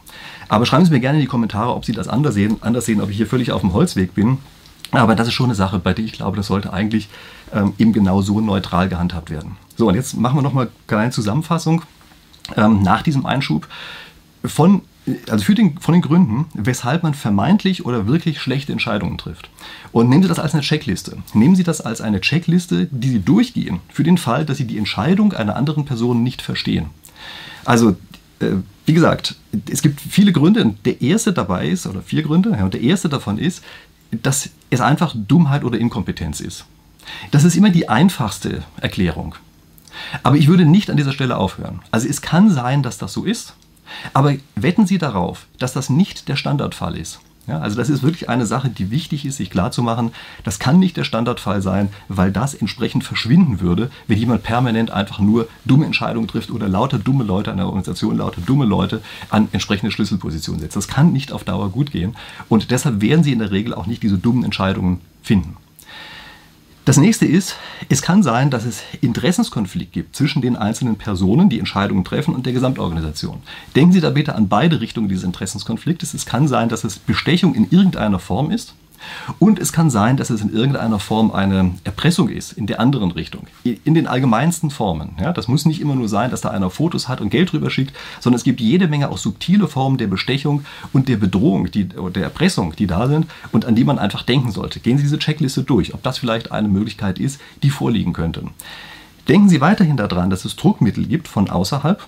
Aber 0.49 0.66
schreiben 0.66 0.85
Sie 0.85 0.90
mir 0.90 1.00
gerne 1.00 1.18
in 1.18 1.23
die 1.23 1.28
Kommentare, 1.28 1.73
ob 1.73 1.85
Sie 1.85 1.92
das 1.92 2.09
anders 2.09 2.35
sehen, 2.35 2.56
anders 2.61 2.85
sehen 2.85 3.00
ob 3.00 3.09
ich 3.09 3.16
hier 3.16 3.28
völlig 3.28 3.52
auf 3.52 3.61
dem 3.61 3.73
Holzweg 3.73 4.14
bin. 4.14 4.38
Aber 4.90 5.14
das 5.14 5.28
ist 5.28 5.35
schon 5.35 5.47
eine 5.47 5.54
Sache, 5.54 5.78
bei 5.78 5.94
der 5.94 6.04
ich 6.04 6.12
glaube, 6.12 6.37
das 6.37 6.49
sollte 6.49 6.73
eigentlich 6.73 7.09
ähm, 7.52 7.73
eben 7.78 7.92
genau 7.92 8.21
so 8.21 8.40
neutral 8.40 8.88
gehandhabt 8.88 9.30
werden. 9.30 9.56
So, 9.76 9.88
und 9.88 9.94
jetzt 9.94 10.16
machen 10.16 10.37
wir 10.37 10.42
nochmal 10.42 10.66
eine 10.66 10.73
kleine 10.88 11.11
Zusammenfassung 11.12 11.83
ähm, 12.56 12.83
nach 12.83 13.02
diesem 13.02 13.26
Einschub 13.26 13.68
von 14.44 14.83
also 15.28 15.44
für 15.44 15.54
den, 15.54 15.78
von 15.78 15.92
den 15.92 16.02
Gründen, 16.02 16.46
weshalb 16.54 17.02
man 17.02 17.14
vermeintlich 17.14 17.84
oder 17.84 18.06
wirklich 18.06 18.40
schlechte 18.40 18.73
Entscheidungen 18.73 19.18
trifft. 19.18 19.50
Und 19.92 20.08
nehmen 20.08 20.23
Sie 20.23 20.28
das 20.28 20.38
als 20.38 20.54
eine 20.54 20.62
Checkliste. 20.62 21.18
Nehmen 21.34 21.56
Sie 21.56 21.62
das 21.62 21.80
als 21.80 22.00
eine 22.00 22.20
Checkliste, 22.20 22.88
die 22.90 23.11
Sie 23.11 23.20
durchgehen, 23.20 23.80
für 23.90 24.02
den 24.02 24.18
Fall, 24.18 24.44
dass 24.46 24.58
Sie 24.58 24.66
die 24.66 24.78
Entscheidung 24.78 25.32
einer 25.32 25.56
anderen 25.56 25.84
Person 25.84 26.23
nicht 26.23 26.40
verstehen. 26.40 26.87
Also 27.64 27.96
äh, 28.40 28.56
wie 28.87 28.92
gesagt, 28.92 29.37
es 29.70 29.82
gibt 29.82 30.00
viele 30.00 30.32
Gründe. 30.32 30.75
Der 30.84 31.00
erste 31.00 31.32
dabei 31.32 31.68
ist, 31.68 31.87
oder 31.87 32.02
vier 32.02 32.23
Gründe, 32.23 32.50
ja, 32.50 32.64
und 32.64 32.75
der 32.75 32.82
erste 32.82 33.08
davon 33.08 33.38
ist, 33.38 33.62
dass 34.11 34.50
es 34.70 34.80
einfach 34.80 35.14
Dummheit 35.16 35.64
oder 35.64 35.78
Inkompetenz 35.78 36.40
ist. 36.40 36.66
Das 37.30 37.44
ist 37.44 37.56
immer 37.56 37.70
die 37.70 37.88
einfachste 37.88 38.62
Erklärung. 38.80 39.34
Aber 40.23 40.37
ich 40.37 40.49
würde 40.49 40.64
nicht 40.64 40.90
an 40.90 40.96
dieser 40.96 41.12
Stelle 41.12 41.37
aufhören. 41.37 41.80
Also 41.90 42.08
es 42.08 42.20
kann 42.20 42.50
sein, 42.50 42.82
dass 42.82 42.99
das 42.99 43.12
so 43.12 43.25
ist, 43.25 43.54
aber 44.12 44.35
wetten 44.57 44.87
Sie 44.87 44.99
darauf, 44.99 45.47
dass 45.59 45.73
das 45.73 45.91
nicht 45.91 46.29
der 46.29 46.37
Standardfall 46.37 46.97
ist. 46.97 47.21
Ja, 47.47 47.59
also 47.59 47.76
das 47.76 47.91
ist 47.91 48.03
wirklich 48.03 48.31
eine 48.31 48.47
Sache, 48.47 48.71
die 48.71 48.91
wichtig 48.91 49.26
ist, 49.26 49.37
sich 49.37 49.50
klarzumachen. 49.50 50.12
Das 50.45 50.59
kann 50.59 50.79
nicht 50.79 50.97
der 50.97 51.05
Standardfall 51.05 51.61
sein, 51.61 51.91
weil 52.09 52.33
das 52.33 52.55
entsprechend 52.55 53.05
verschwinden 53.05 53.61
würde, 53.61 53.91
wenn 54.07 54.19
jemand 54.19 54.43
permanent 54.43 54.91
einfach 54.91 55.19
nur 55.19 55.47
dumme 55.67 55.85
Entscheidungen 55.85 56.26
trifft 56.26 56.50
oder 56.50 56.69
lauter 56.69 56.99
dumme 56.99 57.25
Leute 57.25 57.50
an 57.50 57.59
der 57.59 57.67
Organisation, 57.67 58.17
lauter 58.17 58.41
dumme 58.41 58.64
Leute 58.64 59.03
an 59.29 59.49
entsprechende 59.53 59.93
Schlüsselpositionen 59.93 60.62
setzt. 60.62 60.76
Das 60.76 60.88
kann 60.88 61.12
nicht 61.12 61.33
auf 61.33 61.45
Dauer 61.45 61.69
gut 61.69 61.91
gehen 61.91 62.17
und 62.49 62.71
deshalb 62.71 63.03
werden 63.03 63.25
Sie 63.25 63.33
in 63.33 63.41
der 63.41 63.50
Regel 63.50 63.75
auch 63.75 63.87
nicht 63.87 64.03
diese 64.03 64.17
dummen 64.17 64.45
Entscheidungen 64.45 65.03
finden. 65.23 65.57
Das 66.85 66.99
nächste 66.99 67.25
ist, 67.25 67.57
es 67.88 68.03
kann 68.03 68.23
sein, 68.23 68.50
dass 68.50 68.67
es 68.67 68.83
Interessenskonflikt 69.00 69.93
gibt 69.93 70.14
zwischen 70.14 70.43
den 70.43 70.55
einzelnen 70.55 70.97
Personen, 70.97 71.49
die 71.49 71.59
Entscheidungen 71.59 72.05
treffen, 72.05 72.35
und 72.35 72.45
der 72.45 72.53
Gesamtorganisation. 72.53 73.43
Denken 73.75 73.93
Sie 73.93 74.03
da 74.03 74.11
bitte 74.11 74.35
an 74.35 74.49
beide 74.49 74.83
Richtungen 74.83 75.09
dieses 75.09 75.25
Interessenskonfliktes. 75.25 76.12
Es 76.12 76.26
kann 76.26 76.47
sein, 76.47 76.69
dass 76.69 76.85
es 76.85 76.99
Bestechung 76.99 77.55
in 77.55 77.71
irgendeiner 77.71 78.19
Form 78.19 78.50
ist 78.50 78.75
und 79.38 79.58
es 79.58 79.73
kann 79.73 79.90
sein, 79.90 80.16
dass 80.16 80.30
es 80.30 80.40
in 80.40 80.52
irgendeiner 80.52 80.99
Form 80.99 81.30
eine 81.30 81.73
Erpressung 81.84 82.28
ist, 82.28 82.52
in 82.52 82.66
der 82.66 82.80
anderen 82.80 83.11
Richtung. 83.11 83.46
In 83.62 83.94
den 83.94 84.06
allgemeinsten 84.06 84.70
Formen. 84.70 85.16
Ja, 85.20 85.32
das 85.32 85.49
muss 85.49 85.66
nicht 85.66 85.80
immer 85.80 85.94
nur 85.94 86.08
sein, 86.08 86.30
dass 86.30 86.40
da 86.40 86.50
einer 86.50 86.70
Fotos 86.70 87.08
hat 87.08 87.20
und 87.20 87.30
Geld 87.30 87.52
drüber 87.52 87.70
schickt, 87.70 87.94
sondern 88.20 88.38
es 88.38 88.44
gibt 88.44 88.61
jede 88.61 88.88
Menge 88.88 89.11
auch 89.11 89.18
subtile 89.18 89.68
Formen 89.68 89.99
der 89.99 90.06
Bestechung 90.06 90.64
und 90.92 91.08
der 91.08 91.16
Bedrohung, 91.16 91.70
die, 91.70 91.88
der 91.88 92.23
Erpressung, 92.23 92.75
die 92.76 92.87
da 92.87 93.08
sind 93.08 93.26
und 93.52 93.64
an 93.64 93.75
die 93.75 93.84
man 93.84 93.99
einfach 93.99 94.23
denken 94.23 94.50
sollte. 94.50 94.80
Gehen 94.80 94.99
Sie 94.99 95.04
diese 95.04 95.18
Checkliste 95.18 95.62
durch, 95.62 95.94
ob 95.94 96.02
das 96.02 96.18
vielleicht 96.18 96.52
eine 96.52 96.68
Möglichkeit 96.68 97.18
ist, 97.18 97.40
die 97.62 97.70
vorliegen 97.70 98.12
könnte. 98.12 98.42
Denken 99.28 99.49
Sie 99.49 99.61
weiterhin 99.61 99.96
daran, 99.96 100.28
dass 100.28 100.44
es 100.44 100.56
Druckmittel 100.56 101.06
gibt 101.06 101.28
von 101.28 101.49
außerhalb, 101.49 102.06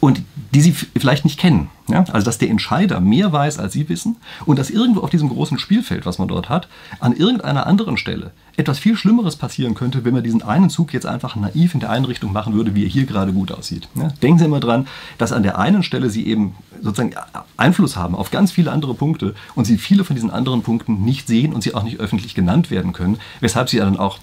und 0.00 0.22
die 0.52 0.60
sie 0.60 0.72
vielleicht 0.72 1.24
nicht 1.24 1.38
kennen. 1.38 1.68
Ja? 1.88 2.04
Also 2.12 2.24
dass 2.24 2.38
der 2.38 2.50
Entscheider 2.50 3.00
mehr 3.00 3.32
weiß, 3.32 3.58
als 3.58 3.72
sie 3.72 3.88
wissen 3.88 4.16
und 4.46 4.58
dass 4.58 4.70
irgendwo 4.70 5.00
auf 5.00 5.10
diesem 5.10 5.28
großen 5.28 5.58
Spielfeld, 5.58 6.06
was 6.06 6.18
man 6.18 6.28
dort 6.28 6.48
hat, 6.48 6.68
an 7.00 7.14
irgendeiner 7.14 7.66
anderen 7.66 7.96
Stelle 7.96 8.32
etwas 8.56 8.78
viel 8.78 8.96
Schlimmeres 8.96 9.36
passieren 9.36 9.74
könnte, 9.74 10.04
wenn 10.04 10.14
man 10.14 10.22
diesen 10.22 10.42
einen 10.42 10.70
Zug 10.70 10.92
jetzt 10.92 11.06
einfach 11.06 11.34
naiv 11.34 11.74
in 11.74 11.80
der 11.80 11.90
einen 11.90 12.04
Richtung 12.04 12.32
machen 12.32 12.54
würde, 12.54 12.74
wie 12.74 12.84
er 12.84 12.88
hier 12.88 13.04
gerade 13.04 13.32
gut 13.32 13.50
aussieht. 13.50 13.88
Ja? 13.94 14.08
Denken 14.22 14.38
Sie 14.38 14.44
immer 14.44 14.60
dran, 14.60 14.86
dass 15.18 15.32
an 15.32 15.42
der 15.42 15.58
einen 15.58 15.82
Stelle 15.82 16.08
Sie 16.10 16.26
eben 16.26 16.54
sozusagen 16.80 17.14
Einfluss 17.56 17.96
haben 17.96 18.14
auf 18.14 18.30
ganz 18.30 18.52
viele 18.52 18.70
andere 18.70 18.94
Punkte 18.94 19.34
und 19.54 19.64
Sie 19.64 19.78
viele 19.78 20.04
von 20.04 20.14
diesen 20.14 20.30
anderen 20.30 20.62
Punkten 20.62 21.04
nicht 21.04 21.26
sehen 21.26 21.52
und 21.52 21.62
sie 21.62 21.74
auch 21.74 21.82
nicht 21.82 21.98
öffentlich 21.98 22.34
genannt 22.34 22.70
werden 22.70 22.92
können, 22.92 23.18
weshalb 23.40 23.68
Sie 23.68 23.78
dann 23.78 23.96
auch 23.96 24.18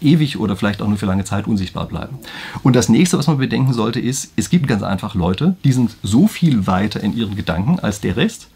ewig 0.00 0.38
oder 0.38 0.56
vielleicht 0.56 0.82
auch 0.82 0.88
nur 0.88 0.98
für 0.98 1.06
lange 1.06 1.24
Zeit 1.24 1.46
unsichtbar 1.46 1.86
bleiben. 1.86 2.18
Und 2.62 2.76
das 2.76 2.88
nächste, 2.88 3.18
was 3.18 3.26
man 3.26 3.38
bedenken 3.38 3.72
sollte, 3.72 4.00
ist, 4.00 4.32
es 4.36 4.50
gibt 4.50 4.68
ganz 4.68 4.82
einfach 4.82 5.14
Leute, 5.14 5.56
die 5.64 5.72
sind 5.72 5.96
so 6.02 6.26
viel 6.26 6.66
weiter 6.66 7.00
in 7.00 7.16
ihren 7.16 7.36
Gedanken 7.36 7.78
als 7.78 8.00
der 8.00 8.16
Rest 8.16 8.48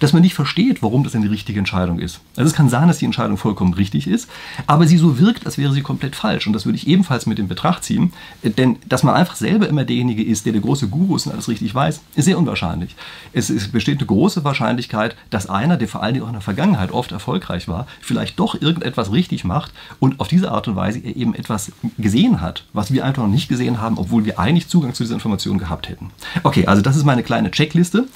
dass 0.00 0.12
man 0.12 0.22
nicht 0.22 0.34
versteht, 0.34 0.82
warum 0.82 1.04
das 1.04 1.14
eine 1.14 1.30
richtige 1.30 1.58
Entscheidung 1.58 1.98
ist. 1.98 2.20
Also 2.36 2.48
es 2.48 2.54
kann 2.54 2.68
sein, 2.68 2.88
dass 2.88 2.98
die 2.98 3.04
Entscheidung 3.04 3.36
vollkommen 3.36 3.74
richtig 3.74 4.06
ist, 4.06 4.28
aber 4.66 4.86
sie 4.86 4.98
so 4.98 5.18
wirkt, 5.18 5.46
als 5.46 5.58
wäre 5.58 5.72
sie 5.72 5.82
komplett 5.82 6.16
falsch. 6.16 6.46
Und 6.46 6.52
das 6.52 6.66
würde 6.66 6.76
ich 6.76 6.86
ebenfalls 6.86 7.26
mit 7.26 7.38
in 7.38 7.48
Betracht 7.48 7.84
ziehen. 7.84 8.12
Denn 8.42 8.76
dass 8.88 9.02
man 9.02 9.14
einfach 9.14 9.36
selber 9.36 9.68
immer 9.68 9.84
derjenige 9.84 10.22
ist, 10.22 10.46
der 10.46 10.52
der 10.52 10.62
große 10.62 10.88
Guru 10.88 11.16
ist 11.16 11.26
und 11.26 11.32
alles 11.32 11.48
richtig 11.48 11.74
weiß, 11.74 12.00
ist 12.14 12.24
sehr 12.24 12.38
unwahrscheinlich. 12.38 12.96
Es, 13.32 13.50
es 13.50 13.68
besteht 13.68 13.98
eine 13.98 14.06
große 14.06 14.44
Wahrscheinlichkeit, 14.44 15.16
dass 15.30 15.48
einer, 15.48 15.76
der 15.76 15.88
vor 15.88 16.02
allen 16.02 16.14
Dingen 16.14 16.24
auch 16.24 16.30
in 16.30 16.34
der 16.34 16.42
Vergangenheit 16.42 16.92
oft 16.92 17.12
erfolgreich 17.12 17.68
war, 17.68 17.86
vielleicht 18.00 18.38
doch 18.38 18.60
irgendetwas 18.60 19.12
richtig 19.12 19.44
macht 19.44 19.72
und 19.98 20.20
auf 20.20 20.28
diese 20.28 20.50
Art 20.50 20.68
und 20.68 20.76
Weise 20.76 20.98
er 20.98 21.16
eben 21.16 21.34
etwas 21.34 21.72
gesehen 21.98 22.40
hat, 22.40 22.64
was 22.72 22.92
wir 22.92 23.04
einfach 23.04 23.22
noch 23.22 23.30
nicht 23.30 23.48
gesehen 23.48 23.80
haben, 23.80 23.98
obwohl 23.98 24.24
wir 24.24 24.38
eigentlich 24.38 24.68
Zugang 24.68 24.94
zu 24.94 25.02
dieser 25.02 25.14
Information 25.14 25.58
gehabt 25.58 25.88
hätten. 25.88 26.10
Okay, 26.42 26.66
also 26.66 26.82
das 26.82 26.96
ist 26.96 27.04
meine 27.04 27.22
kleine 27.22 27.50
Checkliste. 27.50 28.06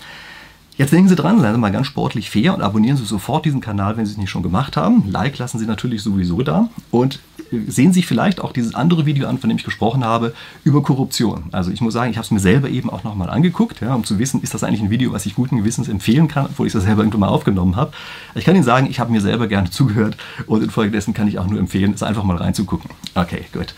Jetzt 0.78 0.92
denken 0.92 1.08
Sie 1.08 1.16
dran, 1.16 1.38
seien 1.38 1.54
Sie 1.54 1.60
mal 1.60 1.70
ganz 1.70 1.86
sportlich 1.86 2.30
fair 2.30 2.54
und 2.54 2.62
abonnieren 2.62 2.96
Sie 2.96 3.04
sofort 3.04 3.44
diesen 3.44 3.60
Kanal, 3.60 3.96
wenn 3.96 4.06
Sie 4.06 4.12
es 4.12 4.18
nicht 4.18 4.30
schon 4.30 4.42
gemacht 4.42 4.76
haben. 4.76 5.04
Like 5.10 5.36
lassen 5.36 5.58
Sie 5.58 5.66
natürlich 5.66 6.02
sowieso 6.02 6.42
da 6.42 6.70
und 6.90 7.20
sehen 7.50 7.92
Sie 7.92 8.00
sich 8.00 8.06
vielleicht 8.06 8.40
auch 8.40 8.52
dieses 8.52 8.74
andere 8.74 9.04
Video 9.04 9.28
an, 9.28 9.38
von 9.38 9.50
dem 9.50 9.58
ich 9.58 9.64
gesprochen 9.64 10.02
habe, 10.02 10.34
über 10.64 10.82
Korruption. 10.82 11.44
Also 11.52 11.70
ich 11.70 11.82
muss 11.82 11.92
sagen, 11.92 12.10
ich 12.10 12.16
habe 12.16 12.24
es 12.24 12.30
mir 12.30 12.40
selber 12.40 12.70
eben 12.70 12.88
auch 12.88 13.04
nochmal 13.04 13.28
angeguckt, 13.28 13.82
ja, 13.82 13.94
um 13.94 14.04
zu 14.04 14.18
wissen, 14.18 14.40
ist 14.40 14.54
das 14.54 14.64
eigentlich 14.64 14.80
ein 14.80 14.88
Video, 14.88 15.12
was 15.12 15.26
ich 15.26 15.34
guten 15.34 15.58
Gewissens 15.58 15.88
empfehlen 15.88 16.26
kann, 16.26 16.46
obwohl 16.46 16.66
ich 16.66 16.72
das 16.72 16.84
selber 16.84 17.02
irgendwann 17.02 17.20
mal 17.20 17.28
aufgenommen 17.28 17.76
habe. 17.76 17.92
Ich 18.34 18.46
kann 18.46 18.54
Ihnen 18.54 18.64
sagen, 18.64 18.86
ich 18.88 18.98
habe 18.98 19.12
mir 19.12 19.20
selber 19.20 19.48
gerne 19.48 19.68
zugehört 19.70 20.16
und 20.46 20.62
infolgedessen 20.62 21.12
kann 21.12 21.28
ich 21.28 21.38
auch 21.38 21.46
nur 21.46 21.60
empfehlen, 21.60 21.92
es 21.92 22.02
einfach 22.02 22.24
mal 22.24 22.38
reinzugucken. 22.38 22.90
Okay, 23.14 23.44
gut. 23.52 23.74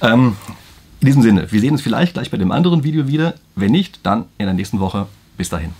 Ähm, 0.00 0.36
in 1.00 1.06
diesem 1.06 1.22
Sinne, 1.22 1.50
wir 1.52 1.60
sehen 1.60 1.72
uns 1.72 1.82
vielleicht 1.82 2.14
gleich 2.14 2.30
bei 2.30 2.36
dem 2.36 2.50
anderen 2.50 2.82
Video 2.82 3.06
wieder. 3.06 3.34
Wenn 3.54 3.72
nicht, 3.72 4.00
dann 4.02 4.24
in 4.38 4.46
der 4.46 4.54
nächsten 4.54 4.80
Woche. 4.80 5.06
Bis 5.36 5.48
dahin. 5.48 5.70